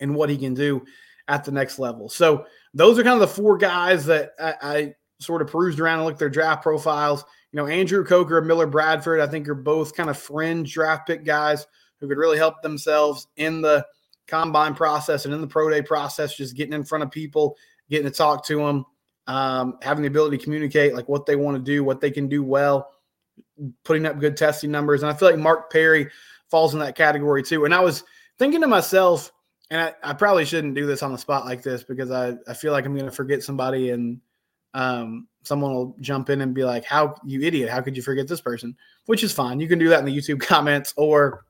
in 0.00 0.14
what 0.14 0.30
he 0.30 0.36
can 0.36 0.54
do 0.54 0.84
at 1.28 1.44
the 1.44 1.52
next 1.52 1.78
level. 1.78 2.08
So 2.08 2.46
those 2.74 2.98
are 2.98 3.02
kind 3.02 3.20
of 3.20 3.20
the 3.20 3.42
four 3.42 3.58
guys 3.58 4.06
that 4.06 4.32
I, 4.38 4.54
I 4.62 4.94
sort 5.20 5.42
of 5.42 5.48
perused 5.48 5.80
around 5.80 5.98
and 5.98 6.06
looked 6.06 6.18
their 6.18 6.30
draft 6.30 6.62
profiles. 6.62 7.24
You 7.52 7.58
know, 7.58 7.66
Andrew 7.66 8.04
Coker 8.04 8.38
and 8.38 8.46
Millard 8.46 8.70
Bradford, 8.70 9.20
I 9.20 9.26
think, 9.26 9.48
are 9.48 9.54
both 9.54 9.94
kind 9.94 10.10
of 10.10 10.18
fringe 10.18 10.72
draft 10.72 11.06
pick 11.06 11.24
guys 11.24 11.66
who 12.00 12.08
could 12.08 12.18
really 12.18 12.38
help 12.38 12.62
themselves 12.62 13.26
in 13.36 13.60
the 13.60 13.84
combine 14.26 14.74
process 14.74 15.24
and 15.24 15.34
in 15.34 15.40
the 15.40 15.46
pro 15.46 15.68
day 15.70 15.82
process, 15.82 16.36
just 16.36 16.56
getting 16.56 16.74
in 16.74 16.84
front 16.84 17.02
of 17.02 17.10
people, 17.10 17.56
getting 17.90 18.10
to 18.10 18.16
talk 18.16 18.44
to 18.46 18.58
them, 18.58 18.84
um, 19.26 19.78
having 19.82 20.02
the 20.02 20.08
ability 20.08 20.36
to 20.36 20.44
communicate 20.44 20.94
like 20.94 21.08
what 21.08 21.26
they 21.26 21.36
want 21.36 21.56
to 21.56 21.62
do, 21.62 21.82
what 21.82 22.00
they 22.00 22.10
can 22.10 22.28
do 22.28 22.42
well, 22.42 22.90
putting 23.84 24.06
up 24.06 24.20
good 24.20 24.36
testing 24.36 24.70
numbers. 24.70 25.02
And 25.02 25.10
I 25.10 25.14
feel 25.14 25.30
like 25.30 25.38
Mark 25.38 25.72
Perry 25.72 26.08
falls 26.50 26.74
in 26.74 26.80
that 26.80 26.96
category 26.96 27.42
too. 27.42 27.64
And 27.64 27.74
I 27.74 27.80
was 27.80 28.04
thinking 28.38 28.60
to 28.60 28.66
myself, 28.66 29.32
and 29.70 29.80
I, 29.80 29.94
I 30.02 30.12
probably 30.14 30.44
shouldn't 30.44 30.74
do 30.74 30.86
this 30.86 31.02
on 31.02 31.12
the 31.12 31.18
spot 31.18 31.44
like 31.44 31.62
this 31.62 31.82
because 31.82 32.10
I, 32.10 32.34
I 32.46 32.54
feel 32.54 32.72
like 32.72 32.86
I'm 32.86 32.94
going 32.94 33.06
to 33.06 33.12
forget 33.12 33.42
somebody 33.42 33.90
and 33.90 34.20
um, 34.74 35.28
someone 35.42 35.74
will 35.74 35.96
jump 36.00 36.30
in 36.30 36.40
and 36.40 36.54
be 36.54 36.64
like, 36.64 36.84
How 36.84 37.14
you 37.24 37.42
idiot, 37.42 37.70
how 37.70 37.80
could 37.80 37.96
you 37.96 38.02
forget 38.02 38.28
this 38.28 38.40
person? 38.40 38.76
Which 39.06 39.22
is 39.22 39.32
fine. 39.32 39.60
You 39.60 39.68
can 39.68 39.78
do 39.78 39.88
that 39.88 40.00
in 40.00 40.04
the 40.04 40.16
YouTube 40.16 40.40
comments 40.46 40.94
or 40.96 41.44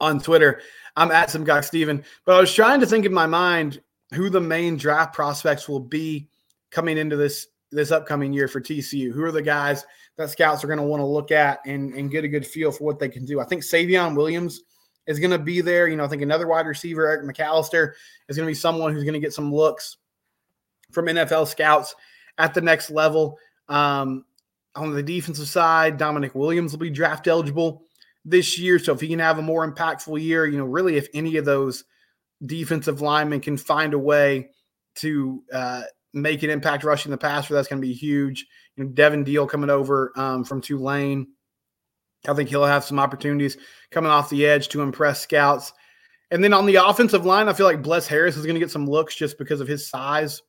on 0.00 0.20
Twitter. 0.20 0.60
I'm 0.96 1.10
at 1.10 1.30
some 1.30 1.44
guy 1.44 1.60
Steven. 1.60 2.04
But 2.24 2.36
I 2.36 2.40
was 2.40 2.54
trying 2.54 2.80
to 2.80 2.86
think 2.86 3.04
in 3.04 3.12
my 3.12 3.26
mind 3.26 3.80
who 4.14 4.30
the 4.30 4.40
main 4.40 4.76
draft 4.76 5.14
prospects 5.14 5.68
will 5.68 5.80
be 5.80 6.28
coming 6.70 6.98
into 6.98 7.16
this 7.16 7.48
this 7.70 7.90
upcoming 7.90 8.32
year 8.32 8.48
for 8.48 8.60
TCU. 8.60 9.12
Who 9.12 9.22
are 9.22 9.32
the 9.32 9.42
guys 9.42 9.84
that 10.16 10.30
scouts 10.30 10.64
are 10.64 10.68
going 10.68 10.78
to 10.78 10.84
want 10.84 11.00
to 11.00 11.06
look 11.06 11.30
at 11.30 11.60
and, 11.66 11.92
and 11.92 12.10
get 12.10 12.24
a 12.24 12.28
good 12.28 12.46
feel 12.46 12.72
for 12.72 12.84
what 12.84 12.98
they 12.98 13.10
can 13.10 13.26
do? 13.26 13.40
I 13.40 13.44
think 13.44 13.62
Savion 13.62 14.16
Williams 14.16 14.62
is 15.08 15.18
going 15.18 15.32
to 15.32 15.38
be 15.38 15.60
there. 15.60 15.88
You 15.88 15.96
know, 15.96 16.04
I 16.04 16.08
think 16.08 16.22
another 16.22 16.46
wide 16.46 16.66
receiver, 16.66 17.08
Eric 17.08 17.24
McAlister, 17.24 17.94
is 18.28 18.36
going 18.36 18.46
to 18.46 18.50
be 18.50 18.54
someone 18.54 18.92
who's 18.92 19.02
going 19.02 19.14
to 19.14 19.20
get 19.20 19.32
some 19.32 19.52
looks 19.52 19.96
from 20.92 21.06
NFL 21.06 21.48
scouts 21.48 21.96
at 22.36 22.54
the 22.54 22.60
next 22.60 22.90
level. 22.90 23.38
Um, 23.68 24.24
on 24.76 24.94
the 24.94 25.02
defensive 25.02 25.48
side, 25.48 25.98
Damonic 25.98 26.34
Williams 26.34 26.72
will 26.72 26.78
be 26.78 26.90
draft 26.90 27.26
eligible 27.26 27.82
this 28.24 28.58
year. 28.58 28.78
So 28.78 28.92
if 28.92 29.00
he 29.00 29.08
can 29.08 29.18
have 29.18 29.38
a 29.38 29.42
more 29.42 29.70
impactful 29.70 30.22
year, 30.22 30.46
you 30.46 30.58
know, 30.58 30.66
really 30.66 30.96
if 30.96 31.08
any 31.14 31.36
of 31.36 31.46
those 31.46 31.84
defensive 32.44 33.00
linemen 33.00 33.40
can 33.40 33.56
find 33.56 33.94
a 33.94 33.98
way 33.98 34.50
to 34.96 35.42
uh, 35.52 35.82
make 36.12 36.42
an 36.42 36.50
impact 36.50 36.84
rushing 36.84 37.10
the 37.10 37.18
passer, 37.18 37.54
that's 37.54 37.66
going 37.66 37.80
to 37.80 37.86
be 37.86 37.94
huge. 37.94 38.46
You 38.76 38.84
know, 38.84 38.90
Devean 38.90 39.24
Deal 39.24 39.46
coming 39.46 39.70
over 39.70 40.12
um, 40.16 40.44
from 40.44 40.60
Tulane. 40.60 41.28
I 42.26 42.34
think 42.34 42.48
he'll 42.48 42.64
have 42.64 42.84
some 42.84 42.98
opportunities 42.98 43.56
coming 43.90 44.10
off 44.10 44.30
the 44.30 44.46
edge 44.46 44.68
to 44.68 44.82
impress 44.82 45.20
scouts. 45.20 45.72
And 46.30 46.42
then 46.42 46.52
on 46.52 46.66
the 46.66 46.76
offensive 46.76 47.24
line, 47.24 47.48
I 47.48 47.52
feel 47.52 47.66
like 47.66 47.82
Bless 47.82 48.06
Harris 48.06 48.36
is 48.36 48.44
going 48.44 48.54
to 48.54 48.60
get 48.60 48.70
some 48.70 48.86
looks 48.86 49.14
just 49.14 49.38
because 49.38 49.60
of 49.60 49.68
his 49.68 49.88
size 49.88 50.42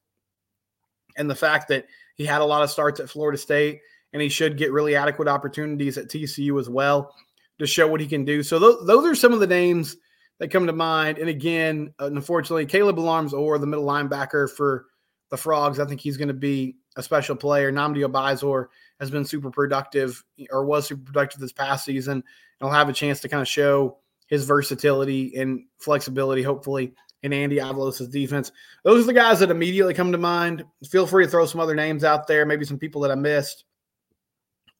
and 1.16 1.30
the 1.30 1.36
fact 1.36 1.68
that 1.70 1.86
he 2.16 2.26
had 2.26 2.42
a 2.42 2.46
lot 2.46 2.64
of 2.64 2.70
starts 2.70 3.00
at 3.00 3.10
Florida 3.10 3.38
State 3.38 3.80
and 4.12 4.22
he 4.22 4.30
should 4.30 4.58
get 4.58 4.72
really 4.72 4.96
adequate 4.96 5.28
opportunities 5.28 5.98
at 5.98 6.08
TCU 6.08 6.60
as 6.60 6.70
well 6.70 7.14
to 7.60 7.68
show 7.68 7.88
what 7.88 8.02
he 8.02 8.08
can 8.08 8.26
do. 8.26 8.42
So 8.42 8.58
those, 8.60 8.86
those 8.88 9.06
are 9.06 9.16
some 9.16 9.34
of 9.34 9.40
the 9.40 9.48
names 9.48 9.96
that 10.40 10.50
come 10.50 10.66
to 10.68 10.74
mind. 10.74 11.18
And 11.18 11.30
again, 11.30 11.94
unfortunately, 12.00 12.66
Caleb 12.66 13.00
Alarms 13.00 13.34
or 13.34 13.58
the 13.58 13.68
middle 13.68 13.86
linebacker 13.86 14.50
for 14.50 14.86
the 15.30 15.38
Frogs, 15.38 15.80
I 15.80 15.86
think 15.86 16.02
he's 16.02 16.18
going 16.18 16.30
to 16.30 16.34
be 16.34 16.78
a 16.96 17.04
special 17.04 17.36
player. 17.36 17.72
Nnamdi 17.72 18.10
Obiazor 18.10 18.68
has 19.00 19.10
been 19.10 19.26
super 19.26 19.50
productive 19.50 20.24
or 20.52 20.66
was 20.66 20.88
super 20.88 21.04
productive 21.04 21.40
this 21.40 21.54
past 21.54 21.86
season. 21.86 22.14
And 22.14 22.24
he'll 22.60 22.70
have 22.70 22.90
a 22.90 22.94
chance 22.94 23.22
to 23.22 23.30
kind 23.30 23.42
of 23.42 23.48
show 23.48 23.98
his 24.28 24.46
versatility 24.46 25.36
and 25.38 25.66
flexibility, 25.80 26.44
hopefully, 26.44 26.94
in 27.24 27.34
Andy 27.34 27.58
Avalos' 27.58 28.10
defense. 28.12 28.52
Those 28.84 29.04
are 29.04 29.08
the 29.08 29.14
guys 29.14 29.40
that 29.40 29.52
immediately 29.52 29.94
come 29.94 30.12
to 30.12 30.18
mind. 30.18 30.64
Feel 30.90 31.08
free 31.08 31.26
to 31.26 31.32
throw 31.32 31.46
some 31.46 31.62
other 31.62 31.76
names 31.76 32.04
out 32.04 32.28
there, 32.28 32.46
maybe 32.46 32.66
some 32.66 32.78
people 32.78 33.02
that 33.02 33.12
I 33.12 33.16
missed. 33.16 33.64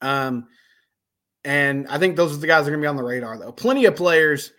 Um, 0.00 0.46
and 1.44 1.86
I 1.88 1.98
think 1.98 2.16
those 2.16 2.34
are 2.34 2.40
the 2.40 2.46
guys 2.46 2.64
that 2.64 2.70
are 2.70 2.76
going 2.76 2.82
to 2.82 2.84
be 2.84 2.88
on 2.88 2.96
the 2.96 3.02
radar, 3.02 3.38
though. 3.38 3.52
Plenty 3.52 3.86
of 3.86 3.96
players 3.96 4.52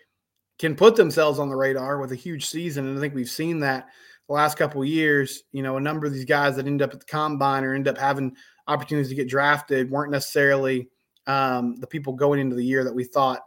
can 0.59 0.75
put 0.75 0.95
themselves 0.95 1.39
on 1.39 1.49
the 1.49 1.55
radar 1.55 1.99
with 1.99 2.11
a 2.11 2.15
huge 2.15 2.45
season. 2.45 2.87
And 2.87 2.97
I 2.97 3.01
think 3.01 3.15
we've 3.15 3.29
seen 3.29 3.59
that 3.61 3.87
the 4.27 4.33
last 4.33 4.57
couple 4.57 4.83
years. 4.83 5.43
You 5.51 5.63
know, 5.63 5.77
a 5.77 5.81
number 5.81 6.05
of 6.05 6.13
these 6.13 6.25
guys 6.25 6.55
that 6.55 6.67
end 6.67 6.81
up 6.81 6.93
at 6.93 6.99
the 6.99 7.05
combine 7.05 7.63
or 7.63 7.73
end 7.73 7.87
up 7.87 7.97
having 7.97 8.35
opportunities 8.71 9.09
to 9.09 9.15
get 9.15 9.27
drafted 9.27 9.91
weren't 9.91 10.11
necessarily 10.11 10.89
um, 11.27 11.75
the 11.77 11.87
people 11.87 12.13
going 12.13 12.39
into 12.39 12.55
the 12.55 12.65
year 12.65 12.83
that 12.83 12.93
we 12.93 13.03
thought 13.03 13.41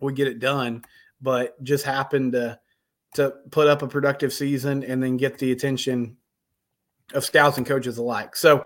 would 0.00 0.16
get 0.16 0.28
it 0.28 0.38
done, 0.38 0.84
but 1.20 1.62
just 1.62 1.84
happened 1.84 2.32
to 2.32 2.58
to 3.14 3.32
put 3.50 3.66
up 3.66 3.82
a 3.82 3.88
productive 3.88 4.32
season 4.32 4.84
and 4.84 5.02
then 5.02 5.16
get 5.16 5.38
the 5.38 5.50
attention 5.50 6.16
of 7.14 7.24
scouts 7.24 7.56
and 7.56 7.66
coaches 7.66 7.96
alike. 7.96 8.36
So 8.36 8.64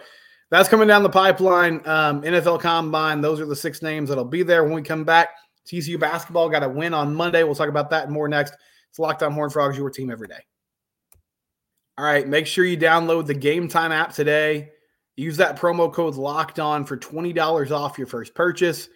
that's 0.50 0.68
coming 0.68 0.88
down 0.88 1.04
the 1.04 1.08
pipeline. 1.08 1.76
Um, 1.86 2.22
NFL 2.22 2.60
Combine. 2.60 3.20
Those 3.20 3.40
are 3.40 3.46
the 3.46 3.56
six 3.56 3.82
names 3.82 4.08
that'll 4.08 4.24
be 4.24 4.42
there 4.42 4.64
when 4.64 4.74
we 4.74 4.82
come 4.82 5.04
back. 5.04 5.30
TCU 5.66 5.98
basketball 5.98 6.48
got 6.48 6.64
a 6.64 6.68
win 6.68 6.92
on 6.92 7.14
Monday. 7.14 7.44
We'll 7.44 7.54
talk 7.54 7.68
about 7.68 7.90
that 7.90 8.04
and 8.04 8.12
more 8.12 8.28
next. 8.28 8.54
It's 8.90 8.98
Locked 8.98 9.22
On 9.22 9.32
Horned 9.32 9.52
Frogs, 9.52 9.78
your 9.78 9.90
team 9.90 10.10
every 10.10 10.28
day. 10.28 10.44
All 11.96 12.04
right, 12.04 12.26
make 12.26 12.46
sure 12.46 12.64
you 12.64 12.76
download 12.76 13.26
the 13.26 13.34
Game 13.34 13.68
Time 13.68 13.92
app 13.92 14.12
today. 14.12 14.70
Use 15.22 15.36
that 15.36 15.58
promo 15.58 15.92
code 15.92 16.16
Locked 16.16 16.58
On 16.58 16.84
for 16.84 16.96
twenty 16.96 17.32
dollars 17.32 17.70
off 17.70 17.96
your 17.96 18.08
first 18.08 18.34
purchase. 18.34 18.88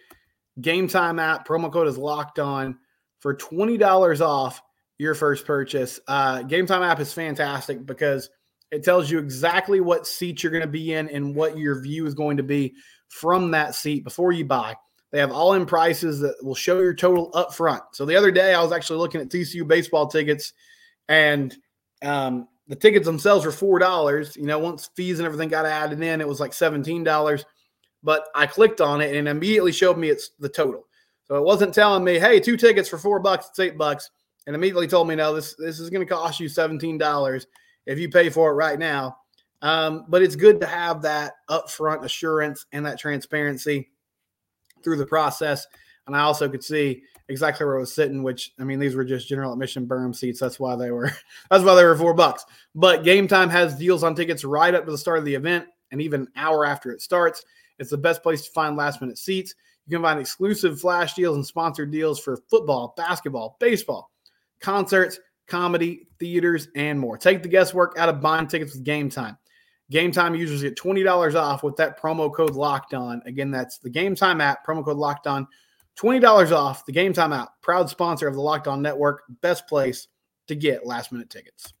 Game 0.59 0.87
Time 0.87 1.19
app 1.19 1.47
promo 1.47 1.71
code 1.71 1.87
is 1.87 1.97
Locked 1.97 2.39
On 2.39 2.77
for 3.19 3.33
twenty 3.33 3.77
dollars 3.77 4.19
off 4.19 4.61
your 4.97 5.15
first 5.15 5.45
purchase. 5.45 5.99
Uh, 6.07 6.41
Game 6.43 6.65
Time 6.65 6.83
app 6.83 6.99
is 6.99 7.13
fantastic 7.13 7.85
because 7.85 8.29
it 8.71 8.83
tells 8.83 9.09
you 9.09 9.19
exactly 9.19 9.79
what 9.79 10.05
seat 10.05 10.43
you're 10.43 10.51
going 10.51 10.61
to 10.61 10.67
be 10.67 10.93
in 10.93 11.07
and 11.09 11.33
what 11.33 11.57
your 11.57 11.81
view 11.81 12.05
is 12.05 12.13
going 12.13 12.37
to 12.37 12.43
be 12.43 12.75
from 13.07 13.51
that 13.51 13.75
seat 13.75 14.03
before 14.03 14.33
you 14.33 14.43
buy. 14.43 14.75
They 15.11 15.19
have 15.19 15.31
all 15.31 15.53
in 15.53 15.65
prices 15.65 16.19
that 16.19 16.35
will 16.43 16.55
show 16.55 16.81
your 16.81 16.93
total 16.93 17.31
up 17.33 17.53
front. 17.53 17.83
So 17.93 18.05
the 18.05 18.17
other 18.17 18.31
day, 18.31 18.53
I 18.53 18.61
was 18.61 18.73
actually 18.73 18.99
looking 18.99 19.21
at 19.21 19.29
TCU 19.29 19.65
baseball 19.65 20.07
tickets, 20.07 20.51
and 21.07 21.55
um, 22.03 22.49
the 22.67 22.75
tickets 22.75 23.05
themselves 23.05 23.45
were 23.45 23.51
four 23.51 23.79
dollars. 23.79 24.35
You 24.35 24.45
know, 24.45 24.59
once 24.59 24.89
fees 24.95 25.19
and 25.19 25.25
everything 25.25 25.49
got 25.49 25.65
added 25.65 26.01
in, 26.01 26.21
it 26.21 26.27
was 26.27 26.39
like 26.39 26.53
seventeen 26.53 27.03
dollars. 27.03 27.45
But 28.03 28.27
I 28.35 28.45
clicked 28.45 28.81
on 28.81 29.01
it 29.01 29.15
and 29.15 29.27
it 29.27 29.31
immediately 29.31 29.71
showed 29.71 29.97
me 29.97 30.09
it's 30.09 30.31
the 30.39 30.49
total. 30.49 30.85
So 31.25 31.35
it 31.35 31.43
wasn't 31.43 31.73
telling 31.73 32.03
me, 32.03 32.19
"Hey, 32.19 32.39
two 32.39 32.57
tickets 32.57 32.87
for 32.87 32.97
four 32.97 33.19
bucks, 33.19 33.47
it's 33.49 33.59
eight 33.59 33.77
bucks," 33.77 34.09
and 34.45 34.55
immediately 34.55 34.87
told 34.87 35.07
me, 35.07 35.15
"No, 35.15 35.33
this 35.33 35.55
this 35.55 35.79
is 35.79 35.89
going 35.89 36.05
to 36.05 36.13
cost 36.13 36.39
you 36.39 36.49
seventeen 36.49 36.97
dollars 36.97 37.47
if 37.85 37.99
you 37.99 38.09
pay 38.09 38.29
for 38.29 38.51
it 38.51 38.55
right 38.55 38.79
now." 38.79 39.17
Um, 39.61 40.05
but 40.07 40.21
it's 40.21 40.35
good 40.35 40.61
to 40.61 40.67
have 40.67 41.01
that 41.01 41.33
upfront 41.49 42.03
assurance 42.03 42.65
and 42.71 42.85
that 42.85 42.99
transparency 42.99 43.89
through 44.83 44.97
the 44.97 45.05
process. 45.05 45.65
And 46.05 46.15
I 46.15 46.19
also 46.19 46.47
could 46.47 46.63
see 46.63 47.03
exactly 47.29 47.65
where 47.65 47.77
I 47.77 47.79
was 47.79 47.93
sitting, 47.93 48.23
which 48.23 48.53
I 48.59 48.63
mean, 48.63 48.79
these 48.79 48.95
were 48.95 49.03
just 49.03 49.27
general 49.27 49.53
admission 49.53 49.87
berm 49.87 50.15
seats. 50.15 50.39
That's 50.39 50.59
why 50.59 50.75
they 50.75 50.91
were 50.91 51.11
that's 51.49 51.63
why 51.63 51.75
they 51.75 51.83
were 51.83 51.97
four 51.97 52.13
bucks. 52.13 52.45
But 52.75 53.03
game 53.03 53.27
time 53.27 53.49
has 53.49 53.75
deals 53.75 54.03
on 54.03 54.15
tickets 54.15 54.43
right 54.43 54.73
up 54.73 54.85
to 54.85 54.91
the 54.91 54.97
start 54.97 55.19
of 55.19 55.25
the 55.25 55.35
event 55.35 55.65
and 55.91 56.01
even 56.01 56.21
an 56.21 56.27
hour 56.35 56.65
after 56.65 56.91
it 56.91 57.01
starts. 57.01 57.43
It's 57.79 57.91
the 57.91 57.97
best 57.97 58.23
place 58.23 58.43
to 58.45 58.51
find 58.51 58.75
last 58.75 59.01
minute 59.01 59.17
seats. 59.17 59.55
You 59.85 59.95
can 59.97 60.03
find 60.03 60.19
exclusive 60.19 60.81
flash 60.81 61.13
deals 61.13 61.35
and 61.35 61.45
sponsored 61.45 61.91
deals 61.91 62.19
for 62.19 62.37
football, 62.49 62.93
basketball, 62.97 63.55
baseball, 63.59 64.11
concerts, 64.59 65.19
comedy, 65.47 66.07
theaters, 66.19 66.67
and 66.75 66.99
more. 66.99 67.17
Take 67.17 67.41
the 67.41 67.49
guesswork 67.49 67.95
out 67.97 68.09
of 68.09 68.19
buying 68.19 68.47
tickets 68.47 68.73
with 68.73 68.83
game 68.83 69.09
time. 69.09 69.37
Game 69.89 70.11
time 70.11 70.35
users 70.35 70.61
get 70.61 70.75
$20 70.75 71.35
off 71.35 71.63
with 71.63 71.77
that 71.77 72.01
promo 72.01 72.33
code 72.33 72.55
locked 72.55 72.93
on. 72.93 73.21
Again, 73.25 73.51
that's 73.51 73.77
the 73.77 73.89
game 73.89 74.15
time 74.15 74.41
app, 74.41 74.67
promo 74.67 74.83
code 74.83 74.97
locked 74.97 75.27
on. 75.27 75.47
$20 75.99 76.51
off 76.51 76.85
the 76.85 76.91
game 76.91 77.13
time 77.13 77.33
app, 77.33 77.49
proud 77.61 77.89
sponsor 77.89 78.27
of 78.27 78.35
the 78.35 78.41
Locked 78.41 78.67
On 78.67 78.81
Network, 78.81 79.23
best 79.41 79.67
place 79.67 80.07
to 80.47 80.55
get 80.55 80.85
last 80.85 81.11
minute 81.11 81.29
tickets. 81.29 81.73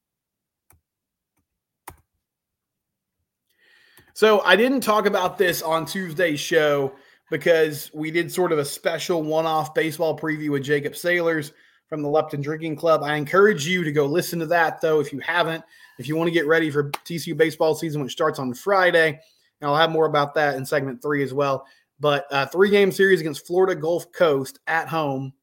So 4.13 4.41
I 4.41 4.55
didn't 4.55 4.81
talk 4.81 5.05
about 5.05 5.37
this 5.37 5.61
on 5.61 5.85
Tuesday's 5.85 6.39
show 6.39 6.93
because 7.29 7.91
we 7.93 8.09
did 8.09 8.31
sort 8.31 8.51
of 8.51 8.57
a 8.57 8.65
special 8.65 9.21
one-off 9.21 9.75
baseball 9.75 10.17
preview 10.17 10.49
with 10.49 10.63
Jacob 10.63 10.95
Sailors 10.95 11.51
from 11.87 12.01
the 12.01 12.09
Lupton 12.09 12.41
Drinking 12.41 12.75
Club. 12.75 13.03
I 13.03 13.15
encourage 13.15 13.67
you 13.67 13.83
to 13.83 13.91
go 13.91 14.05
listen 14.05 14.39
to 14.39 14.47
that 14.47 14.81
though 14.81 14.99
if 14.99 15.13
you 15.13 15.19
haven't. 15.19 15.63
If 15.99 16.07
you 16.07 16.15
want 16.15 16.27
to 16.27 16.33
get 16.33 16.47
ready 16.47 16.71
for 16.71 16.89
TCU 16.89 17.37
baseball 17.37 17.75
season, 17.75 18.01
which 18.01 18.11
starts 18.11 18.39
on 18.39 18.53
Friday, 18.53 19.19
and 19.61 19.69
I'll 19.69 19.75
have 19.75 19.91
more 19.91 20.05
about 20.05 20.33
that 20.35 20.55
in 20.55 20.65
segment 20.65 21.01
three 21.01 21.23
as 21.23 21.33
well. 21.33 21.67
But 21.99 22.27
uh, 22.31 22.45
three 22.45 22.69
game 22.69 22.91
series 22.91 23.21
against 23.21 23.47
Florida 23.47 23.79
Gulf 23.79 24.11
Coast 24.11 24.59
at 24.67 24.87
home. 24.87 25.33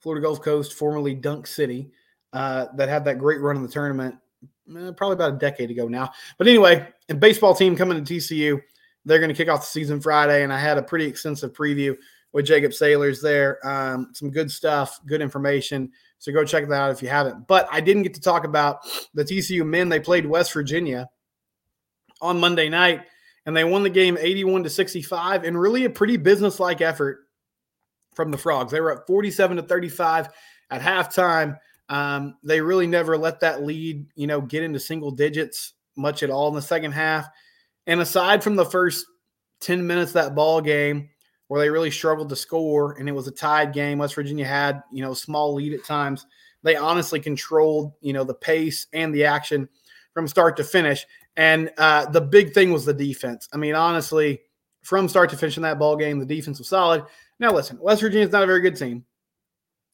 Florida 0.00 0.22
Gulf 0.22 0.40
Coast, 0.42 0.74
formerly 0.74 1.14
Dunk 1.14 1.46
City, 1.46 1.90
uh, 2.32 2.66
that 2.76 2.88
had 2.88 3.04
that 3.04 3.18
great 3.18 3.40
run 3.40 3.56
in 3.56 3.62
the 3.62 3.68
tournament 3.68 4.16
eh, 4.44 4.90
probably 4.96 5.14
about 5.14 5.34
a 5.34 5.38
decade 5.38 5.70
ago 5.70 5.88
now. 5.88 6.10
But 6.38 6.48
anyway, 6.48 6.88
a 7.08 7.14
baseball 7.14 7.54
team 7.54 7.76
coming 7.76 8.02
to 8.02 8.14
TCU. 8.14 8.60
They're 9.04 9.18
going 9.18 9.30
to 9.30 9.34
kick 9.34 9.48
off 9.48 9.60
the 9.60 9.66
season 9.66 10.00
Friday, 10.00 10.42
and 10.42 10.52
I 10.52 10.58
had 10.58 10.78
a 10.78 10.82
pretty 10.82 11.06
extensive 11.06 11.52
preview 11.52 11.96
with 12.32 12.46
Jacob 12.46 12.72
Sailors 12.72 13.20
there. 13.20 13.66
Um, 13.66 14.10
some 14.12 14.30
good 14.30 14.50
stuff, 14.50 15.00
good 15.06 15.20
information. 15.20 15.90
So 16.18 16.32
go 16.32 16.44
check 16.44 16.68
that 16.68 16.74
out 16.74 16.90
if 16.90 17.02
you 17.02 17.08
haven't. 17.08 17.46
But 17.46 17.68
I 17.72 17.80
didn't 17.80 18.02
get 18.02 18.14
to 18.14 18.20
talk 18.20 18.44
about 18.44 18.80
the 19.14 19.24
TCU 19.24 19.66
men. 19.66 19.88
They 19.88 20.00
played 20.00 20.26
West 20.26 20.52
Virginia 20.52 21.08
on 22.20 22.38
Monday 22.38 22.68
night, 22.68 23.06
and 23.46 23.56
they 23.56 23.64
won 23.64 23.82
the 23.82 23.90
game 23.90 24.18
81 24.20 24.64
to 24.64 24.70
65 24.70 25.44
and 25.44 25.58
really 25.58 25.84
a 25.84 25.90
pretty 25.90 26.16
businesslike 26.16 26.80
effort 26.80 27.20
from 28.14 28.30
the 28.30 28.38
Frogs. 28.38 28.72
They 28.72 28.80
were 28.80 28.92
at 28.92 29.06
47 29.06 29.56
to 29.56 29.62
35 29.62 30.28
at 30.70 30.80
halftime. 30.82 31.58
Um, 31.88 32.36
they 32.42 32.60
really 32.60 32.86
never 32.86 33.16
let 33.16 33.40
that 33.40 33.64
lead, 33.64 34.06
you 34.14 34.26
know, 34.26 34.40
get 34.40 34.62
into 34.62 34.78
single 34.78 35.10
digits 35.10 35.74
much 35.96 36.22
at 36.22 36.30
all 36.30 36.48
in 36.48 36.54
the 36.54 36.62
second 36.62 36.92
half. 36.92 37.28
And 37.86 38.00
aside 38.00 38.44
from 38.44 38.56
the 38.56 38.64
first 38.64 39.06
10 39.60 39.86
minutes 39.86 40.12
that 40.12 40.34
ball 40.34 40.60
game 40.60 41.08
where 41.48 41.60
they 41.60 41.70
really 41.70 41.90
struggled 41.90 42.28
to 42.28 42.36
score 42.36 42.92
and 42.92 43.08
it 43.08 43.12
was 43.12 43.26
a 43.26 43.32
tied 43.32 43.72
game, 43.72 43.98
West 43.98 44.14
Virginia 44.14 44.46
had, 44.46 44.82
you 44.92 45.02
know, 45.02 45.14
small 45.14 45.54
lead 45.54 45.72
at 45.72 45.84
times. 45.84 46.26
They 46.62 46.76
honestly 46.76 47.20
controlled, 47.20 47.92
you 48.00 48.12
know, 48.12 48.22
the 48.22 48.34
pace 48.34 48.86
and 48.92 49.14
the 49.14 49.24
action 49.24 49.68
from 50.12 50.28
start 50.28 50.56
to 50.58 50.64
finish. 50.64 51.06
And 51.36 51.70
uh, 51.78 52.06
the 52.06 52.20
big 52.20 52.52
thing 52.52 52.72
was 52.72 52.84
the 52.84 52.94
defense. 52.94 53.48
I 53.52 53.56
mean, 53.56 53.74
honestly, 53.74 54.40
from 54.82 55.08
start 55.08 55.30
to 55.30 55.36
finish 55.36 55.56
in 55.56 55.62
that 55.62 55.78
ball 55.78 55.96
game, 55.96 56.18
the 56.18 56.26
defense 56.26 56.58
was 56.58 56.68
solid. 56.68 57.04
Now, 57.38 57.52
listen, 57.52 57.78
West 57.80 58.02
Virginia 58.02 58.26
is 58.26 58.32
not 58.32 58.42
a 58.42 58.46
very 58.46 58.60
good 58.60 58.76
team. 58.76 59.04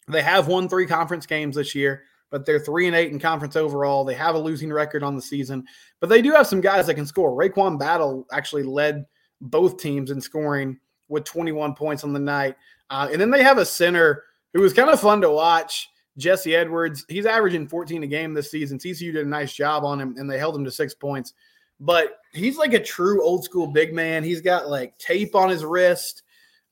They 0.08 0.22
have 0.22 0.48
won 0.48 0.68
three 0.68 0.86
conference 0.86 1.26
games 1.26 1.56
this 1.56 1.74
year, 1.74 2.04
but 2.30 2.46
they're 2.46 2.60
three 2.60 2.86
and 2.86 2.94
eight 2.94 3.12
in 3.12 3.18
conference 3.18 3.56
overall. 3.56 4.04
They 4.04 4.14
have 4.14 4.34
a 4.34 4.38
losing 4.38 4.72
record 4.72 5.02
on 5.02 5.16
the 5.16 5.22
season, 5.22 5.64
but 6.00 6.08
they 6.08 6.22
do 6.22 6.32
have 6.32 6.46
some 6.46 6.60
guys 6.60 6.86
that 6.86 6.94
can 6.94 7.06
score. 7.06 7.36
RaeQuan 7.36 7.78
Battle 7.78 8.26
actually 8.32 8.62
led 8.62 9.04
both 9.40 9.78
teams 9.78 10.10
in 10.10 10.20
scoring 10.20 10.78
with 11.08 11.24
21 11.24 11.74
points 11.74 12.04
on 12.04 12.12
the 12.12 12.20
night. 12.20 12.56
Uh, 12.90 13.08
and 13.10 13.20
then 13.20 13.30
they 13.30 13.42
have 13.42 13.58
a 13.58 13.66
center 13.66 14.24
who 14.54 14.60
was 14.60 14.72
kind 14.72 14.90
of 14.90 15.00
fun 15.00 15.20
to 15.20 15.30
watch. 15.30 15.88
Jesse 16.18 16.56
Edwards, 16.56 17.04
he's 17.08 17.26
averaging 17.26 17.68
14 17.68 18.02
a 18.02 18.06
game 18.06 18.32
this 18.32 18.50
season. 18.50 18.78
TCU 18.78 19.12
did 19.12 19.26
a 19.26 19.28
nice 19.28 19.52
job 19.52 19.84
on 19.84 20.00
him 20.00 20.16
and 20.18 20.30
they 20.30 20.38
held 20.38 20.56
him 20.56 20.64
to 20.64 20.70
six 20.70 20.94
points. 20.94 21.34
But 21.78 22.18
he's 22.32 22.56
like 22.56 22.72
a 22.72 22.82
true 22.82 23.22
old 23.22 23.44
school 23.44 23.66
big 23.66 23.92
man. 23.92 24.24
He's 24.24 24.40
got 24.40 24.68
like 24.68 24.96
tape 24.98 25.34
on 25.34 25.50
his 25.50 25.64
wrist. 25.64 26.22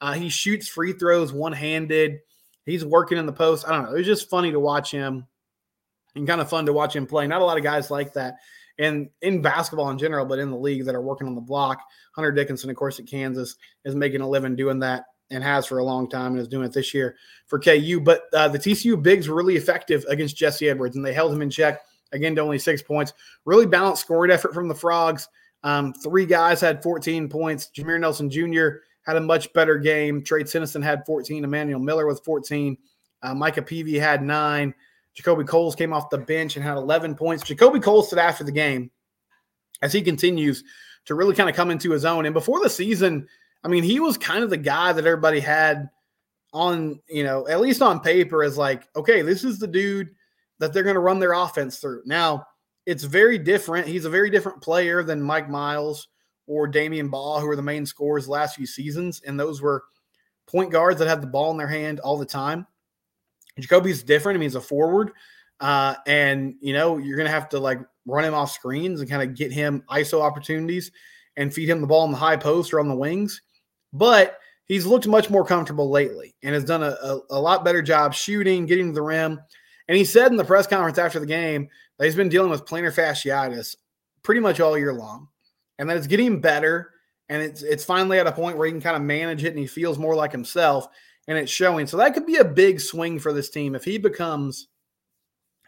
Uh, 0.00 0.12
he 0.12 0.28
shoots 0.28 0.68
free 0.68 0.92
throws 0.92 1.32
one 1.32 1.52
handed. 1.52 2.20
He's 2.64 2.84
working 2.84 3.18
in 3.18 3.26
the 3.26 3.32
post. 3.32 3.68
I 3.68 3.72
don't 3.72 3.84
know. 3.84 3.94
It 3.94 3.98
was 3.98 4.06
just 4.06 4.30
funny 4.30 4.50
to 4.52 4.60
watch 4.60 4.90
him 4.90 5.26
and 6.14 6.26
kind 6.26 6.40
of 6.40 6.48
fun 6.48 6.66
to 6.66 6.72
watch 6.72 6.96
him 6.96 7.06
play. 7.06 7.26
Not 7.26 7.42
a 7.42 7.44
lot 7.44 7.58
of 7.58 7.62
guys 7.62 7.90
like 7.90 8.14
that. 8.14 8.36
And 8.78 9.10
in 9.20 9.42
basketball 9.42 9.90
in 9.90 9.98
general, 9.98 10.24
but 10.24 10.38
in 10.38 10.50
the 10.50 10.56
league 10.56 10.86
that 10.86 10.94
are 10.94 11.02
working 11.02 11.28
on 11.28 11.34
the 11.34 11.40
block. 11.40 11.80
Hunter 12.14 12.32
Dickinson, 12.32 12.70
of 12.70 12.76
course, 12.76 12.98
at 12.98 13.06
Kansas, 13.06 13.56
is 13.84 13.94
making 13.94 14.20
a 14.20 14.28
living 14.28 14.56
doing 14.56 14.78
that 14.80 15.04
and 15.30 15.42
has 15.42 15.66
for 15.66 15.78
a 15.78 15.84
long 15.84 16.08
time 16.08 16.32
and 16.32 16.40
is 16.40 16.48
doing 16.48 16.66
it 16.66 16.72
this 16.72 16.94
year 16.94 17.16
for 17.46 17.58
KU. 17.58 18.00
But 18.02 18.24
uh, 18.32 18.48
the 18.48 18.58
TCU 18.58 19.00
bigs 19.02 19.28
were 19.28 19.36
really 19.36 19.56
effective 19.56 20.04
against 20.08 20.36
Jesse 20.36 20.68
Edwards, 20.68 20.96
and 20.96 21.04
they 21.04 21.14
held 21.14 21.32
him 21.32 21.42
in 21.42 21.50
check 21.50 21.80
again 22.12 22.34
to 22.36 22.40
only 22.40 22.58
six 22.58 22.82
points. 22.82 23.12
Really 23.44 23.66
balanced 23.66 24.02
scoring 24.02 24.30
effort 24.30 24.54
from 24.54 24.68
the 24.68 24.74
Frogs. 24.74 25.28
Um, 25.62 25.92
three 25.94 26.26
guys 26.26 26.60
had 26.60 26.82
14 26.82 27.28
points. 27.28 27.70
Jameer 27.74 27.98
Nelson 27.98 28.30
Jr. 28.30 28.80
had 29.06 29.16
a 29.16 29.20
much 29.20 29.52
better 29.54 29.78
game. 29.78 30.22
Trey 30.22 30.44
Tennyson 30.44 30.82
had 30.82 31.04
14. 31.06 31.42
Emmanuel 31.42 31.80
Miller 31.80 32.06
with 32.06 32.22
14. 32.24 32.76
Uh, 33.22 33.34
Micah 33.34 33.62
Peavy 33.62 33.98
had 33.98 34.22
nine. 34.22 34.74
JaKobe 35.16 35.46
Coles 35.46 35.74
came 35.74 35.92
off 35.92 36.10
the 36.10 36.18
bench 36.18 36.56
and 36.56 36.64
had 36.64 36.76
11 36.76 37.14
points. 37.14 37.44
JaKobe 37.44 37.82
Coles 37.82 38.10
said 38.10 38.18
after 38.18 38.44
the 38.44 38.52
game, 38.52 38.90
as 39.80 39.92
he 39.92 40.02
continues 40.02 40.64
to 41.06 41.14
really 41.14 41.34
kind 41.34 41.48
of 41.48 41.56
come 41.56 41.70
into 41.70 41.90
his 41.90 42.04
own. 42.04 42.26
And 42.26 42.34
before 42.34 42.60
the 42.60 42.70
season, 42.70 43.28
I 43.64 43.68
mean, 43.68 43.82
he 43.82 43.98
was 43.98 44.18
kind 44.18 44.44
of 44.44 44.50
the 44.50 44.58
guy 44.58 44.92
that 44.92 45.06
everybody 45.06 45.40
had 45.40 45.88
on, 46.52 47.00
you 47.08 47.24
know, 47.24 47.48
at 47.48 47.60
least 47.60 47.82
on 47.82 48.00
paper 48.00 48.44
as 48.44 48.58
like, 48.58 48.86
okay, 48.94 49.22
this 49.22 49.42
is 49.42 49.58
the 49.58 49.66
dude 49.66 50.10
that 50.58 50.72
they're 50.72 50.82
going 50.82 50.94
to 50.94 51.00
run 51.00 51.18
their 51.18 51.32
offense 51.32 51.78
through. 51.78 52.02
Now, 52.04 52.46
it's 52.86 53.04
very 53.04 53.38
different. 53.38 53.88
He's 53.88 54.04
a 54.04 54.10
very 54.10 54.30
different 54.30 54.60
player 54.60 55.02
than 55.02 55.22
Mike 55.22 55.48
Miles 55.48 56.08
or 56.46 56.70
Damion 56.70 57.10
Baugh, 57.10 57.40
who 57.40 57.46
were 57.46 57.56
the 57.56 57.62
main 57.62 57.86
scorers 57.86 58.26
the 58.26 58.32
last 58.32 58.56
few 58.56 58.66
seasons. 58.66 59.22
And 59.26 59.40
those 59.40 59.62
were 59.62 59.84
point 60.46 60.70
guards 60.70 60.98
that 60.98 61.08
had 61.08 61.22
the 61.22 61.26
ball 61.26 61.50
in 61.50 61.56
their 61.56 61.66
hand 61.66 62.00
all 62.00 62.18
the 62.18 62.26
time. 62.26 62.66
JaKobe's 63.58 64.02
different. 64.02 64.36
I 64.36 64.38
mean, 64.40 64.48
he's 64.48 64.56
a 64.56 64.60
forward. 64.60 65.12
Uh, 65.58 65.94
and, 66.06 66.56
you 66.60 66.74
know, 66.74 66.98
you're 66.98 67.16
going 67.16 67.26
to 67.26 67.32
have 67.32 67.48
to 67.48 67.58
like 67.58 67.80
run 68.04 68.24
him 68.24 68.34
off 68.34 68.50
screens 68.50 69.00
and 69.00 69.08
kind 69.08 69.22
of 69.22 69.34
get 69.34 69.50
him 69.50 69.82
ISO 69.90 70.20
opportunities 70.20 70.92
and 71.36 71.54
feed 71.54 71.70
him 71.70 71.80
the 71.80 71.86
ball 71.86 72.04
in 72.04 72.10
the 72.10 72.18
high 72.18 72.36
post 72.36 72.74
or 72.74 72.80
on 72.80 72.88
the 72.88 72.94
wings 72.94 73.40
but 73.94 74.38
he's 74.66 74.84
looked 74.84 75.06
much 75.06 75.30
more 75.30 75.44
comfortable 75.44 75.88
lately 75.88 76.34
and 76.42 76.52
has 76.52 76.64
done 76.64 76.82
a, 76.82 76.96
a, 77.02 77.20
a, 77.30 77.40
lot 77.40 77.64
better 77.64 77.80
job 77.80 78.12
shooting, 78.12 78.66
getting 78.66 78.88
to 78.88 78.92
the 78.92 79.02
rim. 79.02 79.40
And 79.88 79.96
he 79.96 80.04
said 80.04 80.30
in 80.30 80.36
the 80.36 80.44
press 80.44 80.66
conference 80.66 80.98
after 80.98 81.20
the 81.20 81.26
game 81.26 81.68
that 81.98 82.04
he's 82.04 82.16
been 82.16 82.28
dealing 82.28 82.50
with 82.50 82.66
plantar 82.66 82.92
fasciitis 82.92 83.76
pretty 84.22 84.40
much 84.40 84.58
all 84.58 84.76
year 84.76 84.92
long, 84.92 85.28
and 85.78 85.88
that 85.88 85.96
it's 85.96 86.06
getting 86.06 86.40
better. 86.40 86.90
And 87.28 87.40
it's 87.42 87.62
it's 87.62 87.84
finally 87.84 88.18
at 88.18 88.26
a 88.26 88.32
point 88.32 88.58
where 88.58 88.66
he 88.66 88.72
can 88.72 88.80
kind 88.80 88.96
of 88.96 89.02
manage 89.02 89.44
it, 89.44 89.50
and 89.50 89.58
he 89.58 89.66
feels 89.66 89.98
more 89.98 90.14
like 90.14 90.32
himself, 90.32 90.88
and 91.28 91.38
it's 91.38 91.52
showing. 91.52 91.86
So 91.86 91.96
that 91.98 92.14
could 92.14 92.26
be 92.26 92.36
a 92.36 92.44
big 92.44 92.80
swing 92.80 93.18
for 93.18 93.32
this 93.32 93.50
team 93.50 93.74
if 93.74 93.84
he 93.84 93.96
becomes 93.98 94.68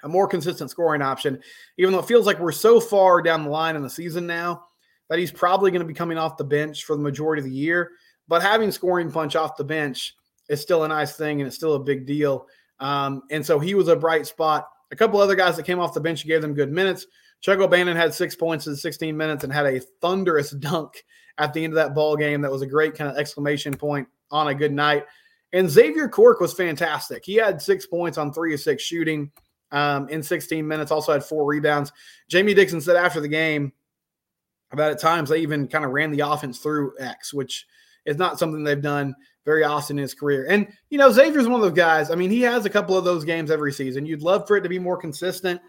a 0.02 0.08
more 0.08 0.26
consistent 0.26 0.70
scoring 0.70 1.02
option. 1.02 1.40
Even 1.78 1.92
though 1.92 2.00
it 2.00 2.06
feels 2.06 2.26
like 2.26 2.38
we're 2.40 2.52
so 2.52 2.80
far 2.80 3.22
down 3.22 3.44
the 3.44 3.50
line 3.50 3.76
in 3.76 3.82
the 3.82 3.90
season 3.90 4.26
now 4.26 4.64
that 5.08 5.18
he's 5.18 5.32
probably 5.32 5.70
going 5.70 5.80
to 5.80 5.86
be 5.86 5.94
coming 5.94 6.18
off 6.18 6.36
the 6.36 6.44
bench 6.44 6.84
for 6.84 6.96
the 6.96 7.02
majority 7.02 7.40
of 7.40 7.46
the 7.46 7.54
year 7.54 7.92
but 8.28 8.42
having 8.42 8.70
scoring 8.70 9.10
punch 9.10 9.36
off 9.36 9.56
the 9.56 9.64
bench 9.64 10.16
is 10.48 10.60
still 10.60 10.84
a 10.84 10.88
nice 10.88 11.16
thing 11.16 11.40
and 11.40 11.46
it's 11.46 11.56
still 11.56 11.74
a 11.74 11.80
big 11.80 12.06
deal. 12.06 12.46
Um, 12.80 13.22
and 13.30 13.44
so 13.44 13.58
he 13.58 13.74
was 13.74 13.88
a 13.88 13.96
bright 13.96 14.26
spot. 14.26 14.68
A 14.90 14.96
couple 14.96 15.20
other 15.20 15.34
guys 15.34 15.56
that 15.56 15.64
came 15.64 15.78
off 15.78 15.94
the 15.94 16.00
bench 16.00 16.26
gave 16.26 16.42
them 16.42 16.54
good 16.54 16.72
minutes. 16.72 17.06
Chuck 17.40 17.58
O'Bannon 17.58 17.96
had 17.96 18.14
six 18.14 18.34
points 18.34 18.66
in 18.66 18.76
16 18.76 19.16
minutes 19.16 19.44
and 19.44 19.52
had 19.52 19.66
a 19.66 19.80
thunderous 20.00 20.50
dunk 20.58 21.04
at 21.38 21.52
the 21.52 21.62
end 21.62 21.72
of 21.72 21.76
that 21.76 21.94
ball 21.94 22.16
game. 22.16 22.40
That 22.40 22.52
was 22.52 22.62
a 22.62 22.66
great 22.66 22.94
kind 22.94 23.10
of 23.10 23.16
exclamation 23.16 23.74
point 23.74 24.08
on 24.30 24.48
a 24.48 24.54
good 24.54 24.72
night. 24.72 25.04
And 25.52 25.70
Xavier 25.70 26.08
Cork 26.08 26.40
was 26.40 26.52
fantastic. 26.52 27.24
He 27.24 27.36
had 27.36 27.62
six 27.62 27.86
points 27.86 28.18
on 28.18 28.32
three 28.32 28.52
of 28.52 28.60
six 28.60 28.82
shooting 28.82 29.30
um, 29.70 30.08
in 30.08 30.22
16 30.22 30.66
minutes, 30.66 30.90
also 30.90 31.12
had 31.12 31.24
four 31.24 31.44
rebounds. 31.44 31.92
Jamie 32.28 32.54
Dixon 32.54 32.80
said 32.80 32.96
after 32.96 33.20
the 33.20 33.28
game 33.28 33.72
about 34.72 34.92
at 34.92 35.00
times 35.00 35.28
they 35.28 35.38
even 35.38 35.68
kind 35.68 35.84
of 35.84 35.92
ran 35.92 36.10
the 36.10 36.20
offense 36.20 36.58
through 36.58 36.94
X, 36.98 37.32
which– 37.32 37.66
is 38.06 38.16
not 38.16 38.38
something 38.38 38.64
they've 38.64 38.80
done 38.80 39.14
very 39.44 39.64
often 39.64 39.98
in 39.98 40.02
his 40.02 40.14
career. 40.14 40.46
And, 40.48 40.68
you 40.90 40.98
know, 40.98 41.10
Xavier's 41.10 41.46
one 41.46 41.60
of 41.60 41.66
those 41.66 41.76
guys. 41.76 42.10
I 42.10 42.14
mean, 42.14 42.30
he 42.30 42.40
has 42.42 42.64
a 42.64 42.70
couple 42.70 42.96
of 42.96 43.04
those 43.04 43.24
games 43.24 43.50
every 43.50 43.72
season. 43.72 44.06
You'd 44.06 44.22
love 44.22 44.46
for 44.46 44.56
it 44.56 44.62
to 44.62 44.68
be 44.68 44.78
more 44.78 44.96
consistent. 44.96 45.60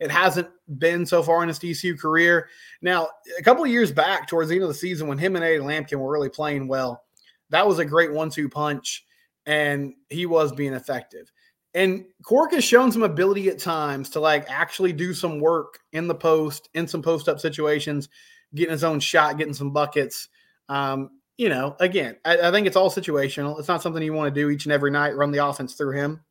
It 0.00 0.10
hasn't 0.10 0.48
been 0.78 1.06
so 1.06 1.22
far 1.22 1.42
in 1.42 1.48
his 1.48 1.58
TCU 1.58 1.98
career. 1.98 2.48
Now, 2.82 3.08
a 3.38 3.42
couple 3.42 3.64
of 3.64 3.70
years 3.70 3.92
back, 3.92 4.28
towards 4.28 4.48
the 4.48 4.56
end 4.56 4.64
of 4.64 4.68
the 4.68 4.74
season, 4.74 5.06
when 5.06 5.18
him 5.18 5.36
and 5.36 5.44
Eddie 5.44 5.58
Lampkin 5.58 5.98
were 5.98 6.12
really 6.12 6.28
playing 6.28 6.66
well, 6.68 7.04
that 7.50 7.66
was 7.66 7.78
a 7.78 7.84
great 7.84 8.12
one 8.12 8.30
two 8.30 8.48
punch, 8.48 9.04
and 9.46 9.94
he 10.10 10.26
was 10.26 10.52
being 10.52 10.74
effective. 10.74 11.30
And 11.74 12.04
Cork 12.24 12.52
has 12.52 12.64
shown 12.64 12.92
some 12.92 13.02
ability 13.02 13.48
at 13.48 13.58
times 13.58 14.10
to 14.10 14.20
like 14.20 14.46
actually 14.48 14.92
do 14.92 15.14
some 15.14 15.40
work 15.40 15.78
in 15.92 16.08
the 16.08 16.14
post, 16.14 16.68
in 16.74 16.86
some 16.88 17.02
post 17.02 17.28
up 17.28 17.40
situations, 17.40 18.08
getting 18.54 18.72
his 18.72 18.84
own 18.84 19.00
shot, 19.00 19.38
getting 19.38 19.54
some 19.54 19.70
buckets. 19.70 20.28
Um, 20.68 21.10
you 21.36 21.48
know, 21.48 21.76
again, 21.80 22.16
I, 22.24 22.38
I, 22.38 22.50
think 22.50 22.66
it's 22.66 22.76
all 22.76 22.90
situational. 22.90 23.58
It's 23.58 23.68
not 23.68 23.82
something 23.82 24.02
you 24.02 24.12
want 24.12 24.32
to 24.32 24.40
do 24.40 24.50
each 24.50 24.66
and 24.66 24.72
every 24.72 24.90
night, 24.90 25.16
run 25.16 25.32
the 25.32 25.44
offense 25.44 25.74
through 25.74 25.96
him. 25.96 26.22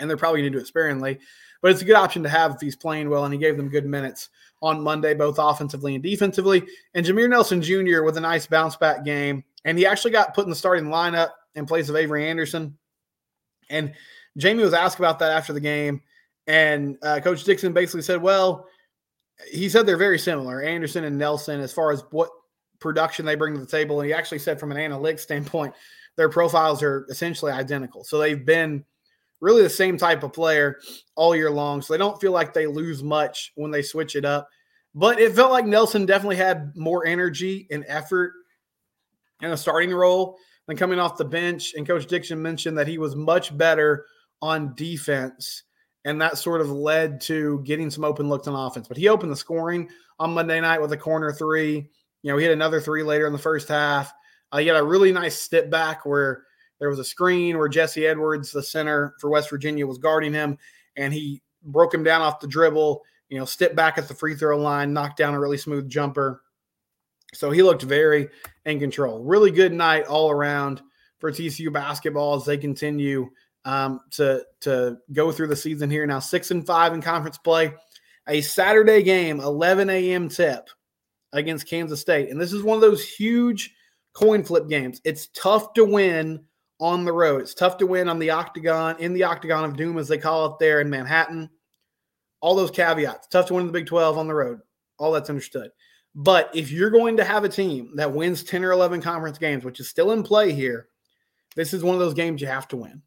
And 0.00 0.08
they're 0.08 0.16
probably 0.16 0.40
going 0.40 0.52
to 0.52 0.58
do 0.58 0.62
it 0.62 0.68
sparingly, 0.68 1.18
but 1.60 1.72
it's 1.72 1.82
a 1.82 1.84
good 1.84 1.96
option 1.96 2.22
to 2.22 2.28
have 2.28 2.54
if 2.54 2.60
he's 2.60 2.76
playing 2.76 3.10
well. 3.10 3.24
And 3.24 3.34
he 3.34 3.40
gave 3.40 3.56
them 3.56 3.68
good 3.68 3.84
minutes 3.84 4.30
on 4.62 4.80
Monday, 4.80 5.12
both 5.12 5.38
offensively 5.38 5.94
and 5.94 6.02
defensively. 6.02 6.62
And 6.94 7.04
Jameer 7.04 7.28
Nelson 7.28 7.60
Jr. 7.60 8.02
with 8.02 8.16
a 8.16 8.20
nice 8.20 8.46
bounce 8.46 8.76
back 8.76 9.04
game. 9.04 9.44
And 9.64 9.76
he 9.76 9.84
actually 9.84 10.12
got 10.12 10.34
put 10.34 10.44
in 10.44 10.50
the 10.50 10.56
starting 10.56 10.86
lineup 10.86 11.30
in 11.56 11.66
place 11.66 11.88
of 11.88 11.96
Avery 11.96 12.28
Anderson. 12.28 12.78
And 13.68 13.92
Jamie 14.36 14.62
was 14.62 14.72
asked 14.72 14.98
about 14.98 15.18
that 15.18 15.32
after 15.32 15.52
the 15.52 15.60
game. 15.60 16.00
And 16.46 16.96
uh, 17.02 17.20
Coach 17.20 17.44
Dixon 17.44 17.72
basically 17.72 18.02
said, 18.02 18.22
well, 18.22 18.66
he 19.50 19.68
said 19.68 19.84
they're 19.84 19.96
very 19.96 20.18
similar, 20.18 20.62
Anderson 20.62 21.04
and 21.04 21.18
Nelson, 21.18 21.60
as 21.60 21.72
far 21.72 21.92
as 21.92 22.02
what 22.10 22.30
production 22.80 23.26
they 23.26 23.34
bring 23.34 23.54
to 23.54 23.60
the 23.60 23.66
table. 23.66 24.00
And 24.00 24.06
he 24.06 24.14
actually 24.14 24.38
said, 24.38 24.60
from 24.60 24.72
an 24.72 24.78
analytics 24.78 25.20
standpoint, 25.20 25.74
their 26.16 26.28
profiles 26.28 26.82
are 26.82 27.06
essentially 27.08 27.52
identical. 27.52 28.04
So 28.04 28.18
they've 28.18 28.44
been 28.44 28.84
really 29.40 29.62
the 29.62 29.70
same 29.70 29.96
type 29.96 30.22
of 30.22 30.32
player 30.32 30.80
all 31.14 31.34
year 31.36 31.50
long. 31.50 31.80
So 31.80 31.92
they 31.92 31.98
don't 31.98 32.20
feel 32.20 32.32
like 32.32 32.52
they 32.52 32.66
lose 32.66 33.02
much 33.02 33.52
when 33.54 33.70
they 33.70 33.82
switch 33.82 34.16
it 34.16 34.24
up. 34.24 34.48
But 34.94 35.20
it 35.20 35.34
felt 35.34 35.52
like 35.52 35.66
Nelson 35.66 36.06
definitely 36.06 36.36
had 36.36 36.72
more 36.74 37.06
energy 37.06 37.68
and 37.70 37.84
effort 37.86 38.32
in 39.42 39.52
a 39.52 39.56
starting 39.56 39.92
role 39.92 40.36
than 40.66 40.76
coming 40.76 40.98
off 40.98 41.16
the 41.16 41.24
bench. 41.24 41.74
And 41.76 41.86
Coach 41.86 42.06
Dixon 42.06 42.42
mentioned 42.42 42.76
that 42.78 42.88
he 42.88 42.98
was 42.98 43.14
much 43.14 43.56
better 43.56 44.06
on 44.42 44.74
defense. 44.74 45.62
And 46.04 46.20
that 46.20 46.38
sort 46.38 46.60
of 46.60 46.70
led 46.70 47.20
to 47.22 47.62
getting 47.64 47.90
some 47.90 48.04
open 48.04 48.28
looks 48.28 48.48
on 48.48 48.54
offense. 48.54 48.88
But 48.88 48.96
he 48.96 49.08
opened 49.08 49.30
the 49.30 49.36
scoring 49.36 49.88
on 50.18 50.34
Monday 50.34 50.60
night 50.60 50.80
with 50.80 50.92
a 50.92 50.96
corner 50.96 51.32
three. 51.32 51.90
You 52.22 52.32
know, 52.32 52.38
he 52.38 52.44
had 52.44 52.52
another 52.52 52.80
three 52.80 53.02
later 53.02 53.26
in 53.26 53.32
the 53.32 53.38
first 53.38 53.68
half. 53.68 54.12
Uh, 54.50 54.58
he 54.58 54.66
had 54.66 54.76
a 54.76 54.82
really 54.82 55.12
nice 55.12 55.36
step 55.36 55.70
back 55.70 56.04
where 56.04 56.44
there 56.78 56.88
was 56.88 56.98
a 56.98 57.04
screen 57.04 57.58
where 57.58 57.68
Jesse 57.68 58.06
Edwards, 58.06 58.52
the 58.52 58.62
center 58.62 59.14
for 59.20 59.30
West 59.30 59.50
Virginia, 59.50 59.86
was 59.86 59.98
guarding 59.98 60.32
him, 60.32 60.58
and 60.96 61.12
he 61.12 61.42
broke 61.62 61.92
him 61.92 62.02
down 62.02 62.22
off 62.22 62.40
the 62.40 62.46
dribble. 62.46 63.02
You 63.28 63.38
know, 63.38 63.44
step 63.44 63.74
back 63.74 63.98
at 63.98 64.08
the 64.08 64.14
free 64.14 64.34
throw 64.34 64.58
line, 64.58 64.92
knocked 64.92 65.18
down 65.18 65.34
a 65.34 65.40
really 65.40 65.58
smooth 65.58 65.88
jumper, 65.88 66.42
So 67.34 67.50
he 67.50 67.62
looked 67.62 67.82
very 67.82 68.28
in 68.64 68.80
control. 68.80 69.22
Really 69.22 69.50
good 69.50 69.72
night 69.72 70.06
all 70.06 70.30
around 70.30 70.80
for 71.18 71.30
TCU 71.30 71.72
basketball 71.72 72.36
as 72.36 72.44
they 72.44 72.56
continue 72.56 73.28
um, 73.64 74.00
to 74.12 74.44
to 74.60 74.96
go 75.12 75.30
through 75.30 75.48
the 75.48 75.56
season 75.56 75.90
here. 75.90 76.06
Now 76.06 76.20
six 76.20 76.50
and 76.50 76.66
five 76.66 76.94
in 76.94 77.02
conference 77.02 77.38
play. 77.38 77.72
A 78.28 78.40
Saturday 78.42 79.02
game, 79.02 79.40
11 79.40 79.88
a.m. 79.88 80.28
tip 80.28 80.68
against 81.32 81.68
Kansas 81.68 82.00
State, 82.00 82.30
and 82.30 82.40
this 82.40 82.52
is 82.52 82.62
one 82.62 82.76
of 82.76 82.80
those 82.80 83.06
huge 83.06 83.74
coin 84.12 84.42
flip 84.42 84.68
games. 84.68 85.00
It's 85.04 85.28
tough 85.28 85.74
to 85.74 85.84
win 85.84 86.44
on 86.80 87.04
the 87.04 87.12
road. 87.12 87.40
It's 87.42 87.54
tough 87.54 87.76
to 87.78 87.86
win 87.86 88.08
on 88.08 88.18
the 88.18 88.30
octagon 88.30 88.96
in 88.98 89.12
the 89.12 89.24
octagon 89.24 89.64
of 89.64 89.76
doom, 89.76 89.98
as 89.98 90.08
they 90.08 90.18
call 90.18 90.46
it 90.46 90.58
there 90.58 90.80
in 90.80 90.90
Manhattan. 90.90 91.50
All 92.40 92.54
those 92.54 92.70
caveats. 92.70 93.26
Tough 93.28 93.46
to 93.46 93.54
win 93.54 93.62
in 93.62 93.66
the 93.66 93.72
Big 93.72 93.86
12 93.86 94.16
on 94.16 94.28
the 94.28 94.34
road. 94.34 94.60
All 94.98 95.12
that's 95.12 95.30
understood. 95.30 95.70
But 96.14 96.50
if 96.54 96.70
you're 96.70 96.90
going 96.90 97.16
to 97.16 97.24
have 97.24 97.44
a 97.44 97.48
team 97.48 97.92
that 97.96 98.12
wins 98.12 98.42
10 98.42 98.64
or 98.64 98.72
11 98.72 99.02
conference 99.02 99.38
games, 99.38 99.64
which 99.64 99.80
is 99.80 99.88
still 99.88 100.12
in 100.12 100.22
play 100.22 100.52
here, 100.52 100.88
this 101.56 101.74
is 101.74 101.82
one 101.82 101.94
of 101.94 102.00
those 102.00 102.14
games 102.14 102.40
you 102.40 102.46
have 102.46 102.68
to 102.68 102.76
win. 102.76 103.02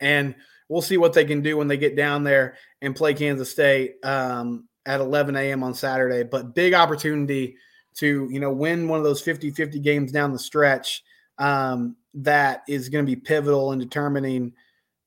And 0.00 0.34
we'll 0.68 0.82
see 0.82 0.96
what 0.96 1.12
they 1.12 1.24
can 1.24 1.42
do 1.42 1.56
when 1.56 1.68
they 1.68 1.76
get 1.76 1.96
down 1.96 2.24
there 2.24 2.56
and 2.82 2.96
play 2.96 3.14
Kansas 3.14 3.50
State 3.50 3.96
um, 4.02 4.68
at 4.86 5.00
11 5.00 5.36
a.m. 5.36 5.62
on 5.62 5.74
Saturday. 5.74 6.22
But 6.22 6.54
big 6.54 6.74
opportunity 6.74 7.56
to, 7.96 8.28
you 8.30 8.40
know, 8.40 8.52
win 8.52 8.88
one 8.88 8.98
of 8.98 9.04
those 9.04 9.20
50 9.20 9.50
50 9.50 9.80
games 9.80 10.12
down 10.12 10.32
the 10.32 10.38
stretch 10.38 11.02
um, 11.38 11.96
that 12.14 12.62
is 12.68 12.88
going 12.88 13.04
to 13.04 13.10
be 13.10 13.16
pivotal 13.16 13.72
in 13.72 13.78
determining 13.78 14.52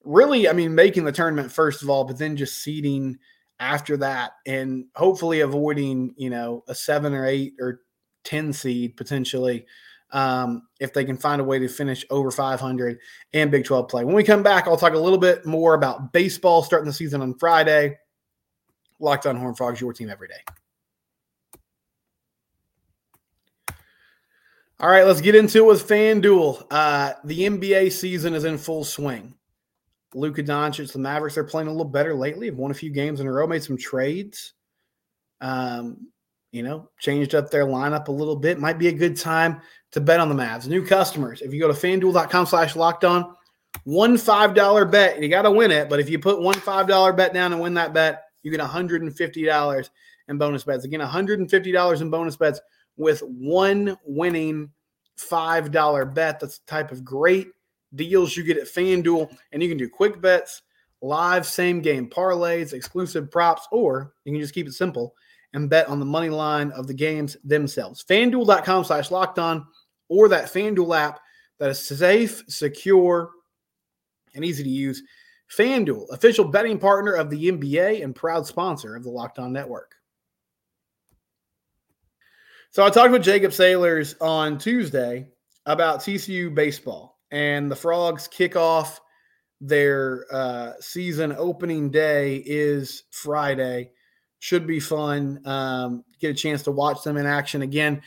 really, 0.03 0.47
I 0.47 0.53
mean, 0.53 0.75
making 0.75 1.05
the 1.05 1.11
tournament 1.11 1.51
first 1.51 1.81
of 1.81 1.89
all, 1.89 2.03
but 2.03 2.17
then 2.17 2.37
just 2.37 2.63
seeding 2.63 3.17
after 3.59 3.97
that 3.97 4.33
and 4.45 4.85
hopefully 4.95 5.41
avoiding, 5.41 6.13
you 6.17 6.29
know, 6.29 6.63
a 6.67 6.75
seven 6.75 7.13
or 7.13 7.25
eight 7.25 7.53
or 7.59 7.81
10 8.23 8.53
seed 8.53 8.95
potentially 8.95 9.65
um, 10.11 10.63
if 10.79 10.93
they 10.93 11.05
can 11.05 11.17
find 11.17 11.41
a 11.41 11.43
way 11.43 11.59
to 11.59 11.67
finish 11.67 12.05
over 12.09 12.31
500 12.31 12.99
and 13.33 13.51
Big 13.51 13.65
12 13.65 13.87
play. 13.87 14.03
When 14.03 14.15
we 14.15 14.23
come 14.23 14.43
back, 14.43 14.67
I'll 14.67 14.77
talk 14.77 14.93
a 14.93 14.99
little 14.99 15.19
bit 15.19 15.45
more 15.45 15.73
about 15.73 16.13
baseball 16.13 16.63
starting 16.63 16.87
the 16.87 16.93
season 16.93 17.21
on 17.21 17.35
Friday. 17.35 17.97
Locked 18.99 19.25
on 19.25 19.35
Horned 19.35 19.57
Frogs, 19.57 19.79
your 19.79 19.93
team 19.93 20.09
every 20.09 20.27
day. 20.27 20.43
All 24.81 24.89
right, 24.89 25.05
let's 25.05 25.19
get 25.19 25.35
into 25.35 25.59
it 25.59 25.65
with 25.65 25.87
FanDuel. 25.87 26.65
Uh, 26.71 27.13
the 27.25 27.41
NBA 27.41 27.91
season 27.91 28.33
is 28.33 28.45
in 28.45 28.57
full 28.57 28.85
swing. 28.85 29.33
Luka 30.13 30.41
Doncic, 30.41 30.91
the 30.91 30.99
Mavericks, 30.99 31.35
they're 31.35 31.43
playing 31.43 31.67
a 31.67 31.71
little 31.71 31.83
better 31.83 32.15
lately. 32.15 32.47
Have 32.47 32.55
won 32.55 32.71
a 32.71 32.75
few 32.75 32.89
games 32.89 33.19
in 33.19 33.27
a 33.27 33.31
row, 33.31 33.45
made 33.45 33.63
some 33.63 33.77
trades. 33.77 34.53
Um, 35.41 36.07
you 36.51 36.63
know, 36.63 36.89
changed 36.99 37.35
up 37.35 37.51
their 37.51 37.65
lineup 37.65 38.07
a 38.07 38.11
little 38.11 38.35
bit. 38.35 38.59
Might 38.59 38.79
be 38.79 38.87
a 38.87 38.93
good 38.93 39.17
time 39.17 39.61
to 39.91 40.01
bet 40.01 40.19
on 40.19 40.29
the 40.29 40.35
Mavs. 40.35 40.67
New 40.67 40.85
customers, 40.85 41.41
if 41.41 41.53
you 41.53 41.59
go 41.59 41.67
to 41.67 41.73
fanduel.com 41.73 42.45
slash 42.45 42.75
locked 42.75 43.03
on, 43.03 43.35
one 43.83 44.15
$5 44.15 44.91
bet, 44.91 45.21
you 45.21 45.29
got 45.29 45.43
to 45.43 45.51
win 45.51 45.71
it. 45.71 45.89
But 45.89 45.99
if 45.99 46.09
you 46.09 46.19
put 46.19 46.41
one 46.41 46.55
$5 46.55 47.17
bet 47.17 47.33
down 47.33 47.53
and 47.53 47.61
win 47.61 47.75
that 47.75 47.93
bet, 47.93 48.23
you 48.43 48.51
get 48.51 48.59
$150 48.59 49.89
in 50.27 50.37
bonus 50.37 50.63
bets. 50.63 50.85
Again, 50.85 50.99
$150 50.99 52.01
in 52.01 52.09
bonus 52.09 52.35
bets 52.35 52.61
with 52.97 53.21
one 53.21 53.97
winning 54.05 54.69
$5 55.19 56.13
bet. 56.13 56.39
That's 56.39 56.59
the 56.59 56.65
type 56.67 56.91
of 56.91 57.03
great 57.03 57.49
deals 57.95 58.35
you 58.37 58.43
get 58.43 58.57
at 58.57 58.67
FanDuel. 58.67 59.35
And 59.51 59.61
you 59.61 59.69
can 59.69 59.77
do 59.77 59.89
quick 59.89 60.21
bets, 60.21 60.61
live 61.01 61.45
same 61.45 61.81
game 61.81 62.09
parlays, 62.09 62.73
exclusive 62.73 63.31
props, 63.31 63.67
or 63.71 64.13
you 64.25 64.33
can 64.33 64.41
just 64.41 64.53
keep 64.53 64.67
it 64.67 64.73
simple 64.73 65.15
and 65.53 65.69
bet 65.69 65.87
on 65.87 65.99
the 65.99 66.05
money 66.05 66.29
line 66.29 66.71
of 66.71 66.87
the 66.87 66.93
games 66.93 67.35
themselves. 67.43 68.03
FanDuel.com 68.07 68.83
slash 68.83 69.11
locked 69.11 69.39
on 69.39 69.65
or 70.07 70.27
that 70.29 70.51
FanDuel 70.51 70.97
app 70.97 71.19
that 71.59 71.69
is 71.69 71.85
safe, 71.85 72.43
secure, 72.47 73.31
and 74.35 74.45
easy 74.45 74.63
to 74.63 74.69
use. 74.69 75.03
FanDuel, 75.55 76.09
official 76.11 76.45
betting 76.45 76.77
partner 76.77 77.13
of 77.13 77.29
the 77.29 77.51
NBA 77.51 78.03
and 78.03 78.15
proud 78.15 78.45
sponsor 78.45 78.95
of 78.95 79.03
the 79.03 79.09
Locked 79.09 79.39
On 79.39 79.51
Network. 79.51 79.95
So 82.71 82.85
I 82.85 82.91
talked 82.91 83.11
with 83.11 83.23
Jacob 83.23 83.51
Sailors 83.51 84.15
on 84.21 84.59
Tuesday 84.59 85.27
about 85.65 86.01
TCU 86.01 86.53
baseball 86.53 87.19
and 87.31 87.69
the 87.69 87.75
Frogs 87.75 88.27
kick 88.27 88.55
off 88.55 89.01
their 89.61 90.25
uh, 90.31 90.73
season 90.79 91.33
opening 91.37 91.89
day 91.89 92.37
is 92.45 93.03
Friday. 93.11 93.91
Should 94.39 94.67
be 94.67 94.79
fun. 94.79 95.41
Um, 95.45 96.05
get 96.19 96.31
a 96.31 96.33
chance 96.33 96.63
to 96.63 96.71
watch 96.71 97.03
them 97.03 97.17
in 97.17 97.25
action 97.25 97.61
again. 97.63 98.01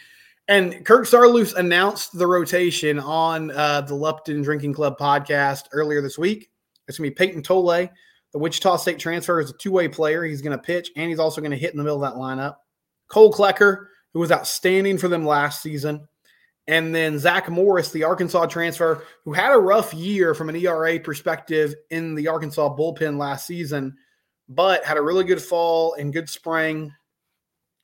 And 0.49 0.85
Kirk 0.85 1.07
Saarloos 1.07 1.55
announced 1.55 2.17
the 2.17 2.27
rotation 2.27 2.99
on 2.99 3.51
uh, 3.51 3.83
the 3.83 3.95
Lupton 3.95 4.43
Drinking 4.43 4.75
Club 4.75 4.97
podcast 4.99 5.65
earlier 5.73 6.01
this 6.01 6.19
week. 6.19 6.52
It's 6.89 6.99
going 6.99 7.11
to 7.11 7.15
be 7.15 7.27
Payton 7.27 7.43
Tolle. 7.43 7.89
the 8.33 8.39
Wichita 8.39 8.77
State 8.77 8.99
transfer, 8.99 9.41
is 9.41 9.51
a 9.51 9.55
two 9.55 9.73
way 9.73 9.89
player. 9.89 10.25
He's 10.25 10.43
going 10.43 10.57
to 10.57 10.63
pitch 10.63 10.91
and 10.97 11.09
he's 11.09 11.19
also 11.19 11.41
going 11.41 11.51
to 11.51 11.57
hit 11.57 11.73
in 11.73 11.79
the 11.79 11.85
middle 11.85 12.03
of 12.03 12.13
that 12.13 12.19
lineup. 12.19 12.57
Cole 13.09 13.33
Klecker, 13.33 13.87
who 14.13 14.21
was 14.21 14.33
outstanding 14.33 14.99
for 14.99 15.09
them 15.09 15.27
last 15.27 15.63
season. 15.63 16.07
And 16.69 16.95
then 16.95 17.19
Zach 17.19 17.49
Morris, 17.51 17.91
the 17.91 18.05
Arkansas 18.05 18.47
transfer, 18.47 19.05
who 19.25 19.33
had 19.33 19.53
a 19.53 19.59
rough 19.59 19.93
year 19.93 20.33
from 20.33 20.49
an 20.49 20.57
ERA 20.57 20.99
perspective 21.01 21.75
in 21.91 22.15
the 22.15 22.29
Arkansas 22.29 22.77
bullpen 22.77 23.19
last 23.19 23.47
season, 23.47 23.97
but 24.49 24.85
had 24.85 24.97
a 24.97 25.03
really 25.03 25.25
good 25.25 25.43
fall 25.43 25.95
and 25.95 26.13
good 26.13 26.29
spring. 26.29 26.93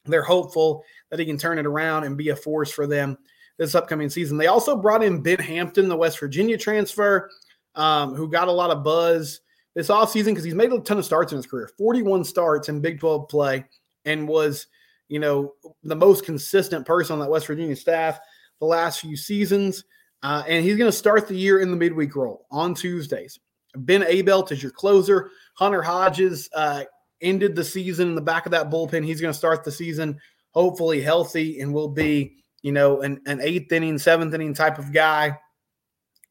They're 0.04 0.22
hopeful 0.22 0.84
that 1.10 1.18
he 1.18 1.26
can 1.26 1.38
turn 1.38 1.58
it 1.58 1.66
around 1.66 2.04
and 2.04 2.16
be 2.16 2.28
a 2.28 2.36
force 2.36 2.70
for 2.70 2.86
them 2.86 3.18
this 3.58 3.74
upcoming 3.74 4.08
season. 4.08 4.38
They 4.38 4.46
also 4.46 4.76
brought 4.76 5.02
in 5.02 5.22
Ben 5.22 5.40
Hampton, 5.40 5.88
the 5.88 5.96
West 5.96 6.20
Virginia 6.20 6.56
transfer, 6.56 7.28
um, 7.74 8.14
who 8.14 8.28
got 8.28 8.48
a 8.48 8.52
lot 8.52 8.70
of 8.70 8.84
buzz 8.84 9.40
this 9.74 9.88
offseason 9.88 10.26
because 10.26 10.44
he's 10.44 10.54
made 10.54 10.72
a 10.72 10.80
ton 10.80 10.98
of 10.98 11.04
starts 11.04 11.32
in 11.32 11.36
his 11.36 11.46
career 11.46 11.70
41 11.78 12.24
starts 12.24 12.68
in 12.68 12.80
Big 12.80 12.98
12 12.98 13.28
play 13.28 13.64
and 14.04 14.26
was, 14.26 14.66
you 15.08 15.18
know, 15.18 15.54
the 15.84 15.96
most 15.96 16.24
consistent 16.24 16.86
person 16.86 17.14
on 17.14 17.20
that 17.20 17.30
West 17.30 17.46
Virginia 17.46 17.76
staff 17.76 18.18
the 18.60 18.66
last 18.66 19.00
few 19.00 19.16
seasons. 19.16 19.84
Uh, 20.22 20.42
and 20.48 20.64
he's 20.64 20.76
going 20.76 20.90
to 20.90 20.96
start 20.96 21.28
the 21.28 21.36
year 21.36 21.60
in 21.60 21.70
the 21.70 21.76
midweek 21.76 22.16
role 22.16 22.46
on 22.50 22.74
Tuesdays. 22.74 23.38
Ben 23.76 24.02
Abeldt 24.02 24.50
is 24.50 24.62
your 24.62 24.72
closer. 24.72 25.30
Hunter 25.54 25.82
Hodges 25.82 26.48
uh, 26.54 26.82
ended 27.20 27.54
the 27.54 27.62
season 27.62 28.08
in 28.08 28.14
the 28.14 28.20
back 28.20 28.46
of 28.46 28.52
that 28.52 28.70
bullpen. 28.70 29.04
He's 29.04 29.20
going 29.20 29.32
to 29.32 29.38
start 29.38 29.62
the 29.62 29.70
season 29.70 30.18
hopefully 30.50 31.00
healthy 31.00 31.60
and 31.60 31.72
will 31.72 31.88
be, 31.88 32.36
you 32.62 32.72
know, 32.72 33.02
an, 33.02 33.20
an 33.26 33.40
eighth 33.40 33.70
inning, 33.70 33.98
seventh 33.98 34.34
inning 34.34 34.54
type 34.54 34.78
of 34.78 34.92
guy 34.92 35.38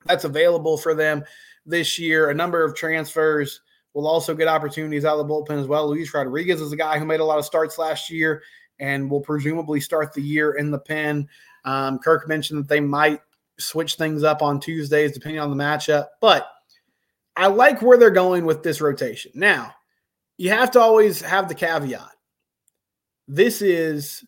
that's 0.07 0.23
available 0.23 0.77
for 0.77 0.93
them 0.93 1.23
this 1.65 1.99
year. 1.99 2.29
A 2.29 2.33
number 2.33 2.63
of 2.63 2.75
transfers 2.75 3.61
will 3.93 4.07
also 4.07 4.35
get 4.35 4.47
opportunities 4.47 5.05
out 5.05 5.19
of 5.19 5.27
the 5.27 5.33
bullpen 5.33 5.59
as 5.59 5.67
well. 5.67 5.89
Luis 5.89 6.13
Rodriguez 6.13 6.61
is 6.61 6.71
a 6.71 6.77
guy 6.77 6.99
who 6.99 7.05
made 7.05 7.19
a 7.19 7.25
lot 7.25 7.39
of 7.39 7.45
starts 7.45 7.77
last 7.77 8.09
year 8.09 8.43
and 8.79 9.09
will 9.09 9.21
presumably 9.21 9.79
start 9.79 10.13
the 10.13 10.21
year 10.21 10.53
in 10.53 10.71
the 10.71 10.79
pen. 10.79 11.27
Um, 11.65 11.99
Kirk 11.99 12.27
mentioned 12.27 12.59
that 12.59 12.69
they 12.69 12.79
might 12.79 13.21
switch 13.59 13.95
things 13.95 14.23
up 14.23 14.41
on 14.41 14.59
Tuesdays 14.59 15.13
depending 15.13 15.39
on 15.39 15.49
the 15.49 15.61
matchup, 15.61 16.07
but 16.21 16.47
I 17.35 17.47
like 17.47 17.81
where 17.81 17.97
they're 17.97 18.09
going 18.09 18.45
with 18.45 18.63
this 18.63 18.81
rotation. 18.81 19.31
Now, 19.35 19.73
you 20.37 20.51
have 20.51 20.71
to 20.71 20.79
always 20.79 21.21
have 21.21 21.47
the 21.47 21.55
caveat. 21.55 22.11
This 23.27 23.61
is 23.61 24.23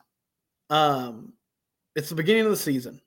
um 0.70 1.34
it's 1.96 2.10
the 2.10 2.15
beginning 2.15 2.46
of 2.46 2.52
the 2.52 2.58
season, 2.58 3.02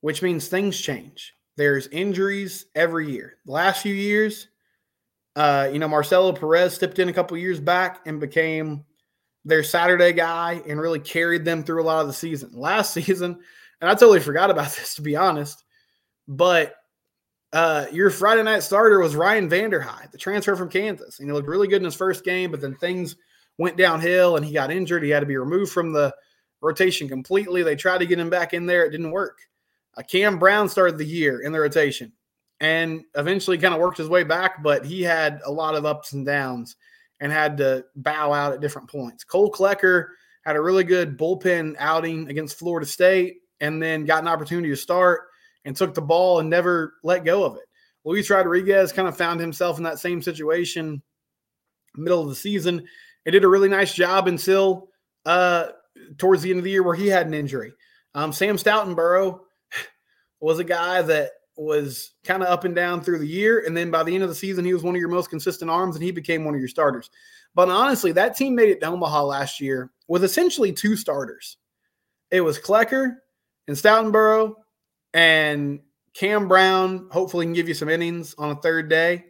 which 0.00 0.22
means 0.22 0.48
things 0.48 0.80
change. 0.80 1.34
There's 1.56 1.86
injuries 1.88 2.66
every 2.74 3.10
year. 3.10 3.36
The 3.44 3.52
last 3.52 3.82
few 3.82 3.94
years, 3.94 4.48
uh, 5.36 5.68
you 5.72 5.78
know, 5.78 5.88
Marcelo 5.88 6.32
Perez 6.32 6.74
stepped 6.74 6.98
in 6.98 7.08
a 7.08 7.12
couple 7.12 7.36
years 7.36 7.60
back 7.60 8.00
and 8.06 8.20
became 8.20 8.84
their 9.44 9.62
Saturday 9.62 10.12
guy 10.12 10.62
and 10.66 10.80
really 10.80 11.00
carried 11.00 11.44
them 11.44 11.62
through 11.62 11.82
a 11.82 11.84
lot 11.84 12.00
of 12.00 12.06
the 12.06 12.12
season. 12.12 12.50
Last 12.54 12.94
season, 12.94 13.38
and 13.80 13.90
I 13.90 13.94
totally 13.94 14.20
forgot 14.20 14.50
about 14.50 14.70
this 14.76 14.94
to 14.94 15.02
be 15.02 15.16
honest, 15.16 15.64
but 16.26 16.74
uh, 17.52 17.86
your 17.92 18.10
Friday 18.10 18.42
night 18.42 18.62
starter 18.62 18.98
was 18.98 19.14
Ryan 19.14 19.48
Vanderhei, 19.48 20.10
the 20.10 20.18
transfer 20.18 20.56
from 20.56 20.70
Kansas. 20.70 21.18
And 21.18 21.28
he 21.28 21.32
looked 21.32 21.48
really 21.48 21.68
good 21.68 21.82
in 21.82 21.84
his 21.84 21.94
first 21.94 22.24
game, 22.24 22.50
but 22.50 22.62
then 22.62 22.74
things 22.76 23.16
went 23.58 23.76
downhill 23.76 24.36
and 24.36 24.46
he 24.46 24.54
got 24.54 24.70
injured. 24.70 25.02
He 25.02 25.10
had 25.10 25.20
to 25.20 25.26
be 25.26 25.36
removed 25.36 25.70
from 25.70 25.92
the 25.92 26.14
rotation 26.62 27.08
completely. 27.08 27.62
They 27.62 27.76
tried 27.76 27.98
to 27.98 28.06
get 28.06 28.18
him 28.18 28.30
back 28.30 28.54
in 28.54 28.64
there, 28.64 28.86
it 28.86 28.90
didn't 28.90 29.10
work. 29.10 29.38
Cam 30.08 30.38
Brown 30.38 30.68
started 30.68 30.98
the 30.98 31.04
year 31.04 31.40
in 31.40 31.52
the 31.52 31.60
rotation 31.60 32.12
and 32.60 33.04
eventually 33.16 33.58
kind 33.58 33.74
of 33.74 33.80
worked 33.80 33.98
his 33.98 34.08
way 34.08 34.22
back, 34.22 34.62
but 34.62 34.86
he 34.86 35.02
had 35.02 35.40
a 35.44 35.50
lot 35.50 35.74
of 35.74 35.84
ups 35.84 36.12
and 36.12 36.24
downs 36.24 36.76
and 37.20 37.30
had 37.30 37.56
to 37.58 37.84
bow 37.96 38.32
out 38.32 38.52
at 38.52 38.60
different 38.60 38.88
points. 38.88 39.24
Cole 39.24 39.50
Klecker 39.50 40.06
had 40.44 40.56
a 40.56 40.60
really 40.60 40.84
good 40.84 41.18
bullpen 41.18 41.74
outing 41.78 42.28
against 42.28 42.58
Florida 42.58 42.86
State 42.86 43.38
and 43.60 43.82
then 43.82 44.04
got 44.04 44.22
an 44.22 44.28
opportunity 44.28 44.68
to 44.68 44.76
start 44.76 45.22
and 45.64 45.76
took 45.76 45.94
the 45.94 46.02
ball 46.02 46.40
and 46.40 46.48
never 46.48 46.94
let 47.04 47.24
go 47.24 47.44
of 47.44 47.56
it. 47.56 47.62
Luis 48.04 48.30
Rodriguez 48.30 48.92
kind 48.92 49.06
of 49.06 49.16
found 49.16 49.40
himself 49.40 49.78
in 49.78 49.84
that 49.84 49.98
same 49.98 50.22
situation 50.22 51.02
middle 51.94 52.22
of 52.22 52.28
the 52.28 52.34
season 52.34 52.86
and 53.26 53.32
did 53.32 53.44
a 53.44 53.48
really 53.48 53.68
nice 53.68 53.94
job 53.94 54.26
until 54.26 54.88
uh, 55.26 55.68
towards 56.18 56.42
the 56.42 56.50
end 56.50 56.58
of 56.58 56.64
the 56.64 56.70
year 56.70 56.82
where 56.82 56.94
he 56.94 57.06
had 57.06 57.26
an 57.26 57.34
injury. 57.34 57.72
Um, 58.14 58.32
Sam 58.32 58.56
Stoutenborough 58.56 59.40
was 60.42 60.58
a 60.58 60.64
guy 60.64 61.00
that 61.02 61.30
was 61.56 62.12
kind 62.24 62.42
of 62.42 62.48
up 62.48 62.64
and 62.64 62.74
down 62.74 63.02
through 63.02 63.18
the 63.18 63.26
year. 63.26 63.64
And 63.66 63.76
then 63.76 63.90
by 63.90 64.02
the 64.02 64.14
end 64.14 64.22
of 64.22 64.28
the 64.28 64.34
season, 64.34 64.64
he 64.64 64.74
was 64.74 64.82
one 64.82 64.94
of 64.94 65.00
your 65.00 65.08
most 65.08 65.30
consistent 65.30 65.70
arms 65.70 65.94
and 65.94 66.04
he 66.04 66.10
became 66.10 66.44
one 66.44 66.54
of 66.54 66.60
your 66.60 66.68
starters. 66.68 67.10
But 67.54 67.68
honestly, 67.68 68.12
that 68.12 68.36
team 68.36 68.54
made 68.54 68.70
it 68.70 68.80
to 68.80 68.86
Omaha 68.86 69.24
last 69.24 69.60
year 69.60 69.90
with 70.08 70.24
essentially 70.24 70.72
two 70.72 70.96
starters. 70.96 71.58
It 72.30 72.40
was 72.40 72.58
Klecker 72.58 73.16
and 73.68 73.76
Stoutenborough 73.76 74.54
and 75.14 75.80
Cam 76.14 76.48
Brown. 76.48 77.08
Hopefully, 77.12 77.46
can 77.46 77.52
give 77.52 77.68
you 77.68 77.74
some 77.74 77.90
innings 77.90 78.34
on 78.38 78.50
a 78.50 78.56
third 78.56 78.88
day. 78.88 79.26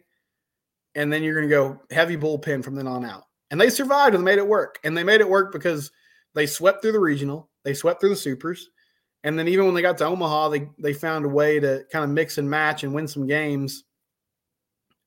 And 0.95 1.11
then 1.11 1.21
you're 1.21 1.35
going 1.35 1.49
to 1.49 1.55
go 1.55 1.81
heavy 1.91 2.15
bullpen 2.15 2.63
from 2.63 2.75
then 2.75 2.87
on 2.87 3.03
out. 3.03 3.23
And 3.51 3.59
they 3.59 3.69
survived 3.69 4.15
and 4.15 4.25
they 4.25 4.31
made 4.31 4.39
it 4.39 4.47
work. 4.47 4.79
And 4.83 4.95
they 4.95 5.03
made 5.03 5.21
it 5.21 5.29
work 5.29 5.51
because 5.51 5.91
they 6.33 6.45
swept 6.45 6.81
through 6.81 6.93
the 6.93 6.99
regional, 6.99 7.49
they 7.63 7.73
swept 7.73 7.99
through 7.99 8.09
the 8.09 8.15
supers. 8.15 8.69
And 9.23 9.39
then 9.39 9.47
even 9.47 9.65
when 9.65 9.73
they 9.73 9.81
got 9.81 9.97
to 9.99 10.05
Omaha, 10.05 10.49
they 10.49 10.69
they 10.77 10.93
found 10.93 11.25
a 11.25 11.29
way 11.29 11.59
to 11.59 11.85
kind 11.91 12.03
of 12.03 12.11
mix 12.11 12.37
and 12.37 12.49
match 12.49 12.83
and 12.83 12.93
win 12.93 13.07
some 13.07 13.25
games, 13.25 13.85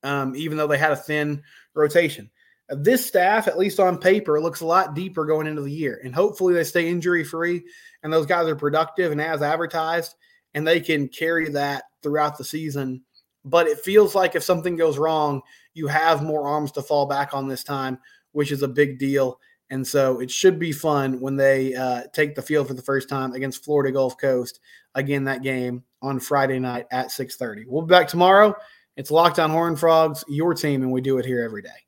um, 0.03 0.35
even 0.37 0.57
though 0.57 0.67
they 0.67 0.79
had 0.79 0.93
a 0.93 0.97
thin 0.97 1.43
rotation. 1.75 2.31
Uh, 2.71 2.77
this 2.79 3.05
staff, 3.05 3.47
at 3.47 3.59
least 3.59 3.79
on 3.79 3.99
paper, 3.99 4.41
looks 4.41 4.61
a 4.61 4.67
lot 4.67 4.95
deeper 4.95 5.27
going 5.27 5.47
into 5.47 5.63
the 5.63 5.71
year, 5.71 6.01
and 6.03 6.15
hopefully 6.15 6.55
they 6.55 6.65
stay 6.65 6.89
injury 6.89 7.25
free 7.25 7.63
and 8.07 8.13
those 8.13 8.27
guys 8.27 8.47
are 8.47 8.55
productive 8.55 9.11
and 9.11 9.21
as 9.21 9.43
advertised, 9.43 10.15
and 10.55 10.65
they 10.65 10.79
can 10.79 11.09
carry 11.09 11.49
that 11.51 11.83
throughout 12.05 12.39
the 12.39 12.45
season. 12.45 13.03
But 13.45 13.67
it 13.67 13.81
feels 13.81 14.15
like 14.15 14.37
if 14.37 14.45
something 14.45 14.77
goes 14.77 14.97
wrong, 14.97 15.43
you 15.75 15.89
have 15.89 16.23
more 16.23 16.47
arms 16.47 16.71
to 16.73 16.83
fall 16.83 17.07
back 17.07 17.35
on 17.35 17.49
this 17.49 17.65
time, 17.65 17.99
which 18.31 18.53
is 18.53 18.63
a 18.63 18.69
big 18.69 19.01
deal. 19.01 19.41
And 19.71 19.87
so 19.87 20.21
it 20.21 20.31
should 20.31 20.59
be 20.59 20.71
fun 20.71 21.21
when 21.21 21.37
they 21.37 21.75
uh, 21.75 22.03
take 22.13 22.35
the 22.35 22.43
field 22.43 22.69
for 22.69 22.75
the 22.75 22.83
first 22.83 23.09
time 23.09 23.33
against 23.33 23.65
Florida 23.65 23.93
Gulf 23.93 24.17
Coast. 24.17 24.61
Again, 24.95 25.25
that 25.25 25.43
game 25.43 25.83
on 26.03 26.21
Friday 26.21 26.59
night 26.59 26.87
at 26.93 27.09
6:30. 27.09 27.65
We'll 27.67 27.83
be 27.83 27.91
back 27.91 28.09
tomorrow. 28.09 28.55
It's 28.97 29.11
Locked 29.11 29.39
On 29.39 29.51
Horned 29.51 29.79
Frogs, 29.79 30.25
your 30.29 30.55
team, 30.55 30.83
and 30.83 30.91
we 30.91 31.01
do 31.01 31.19
it 31.19 31.27
here 31.27 31.43
every 31.43 31.63
day. 31.63 31.86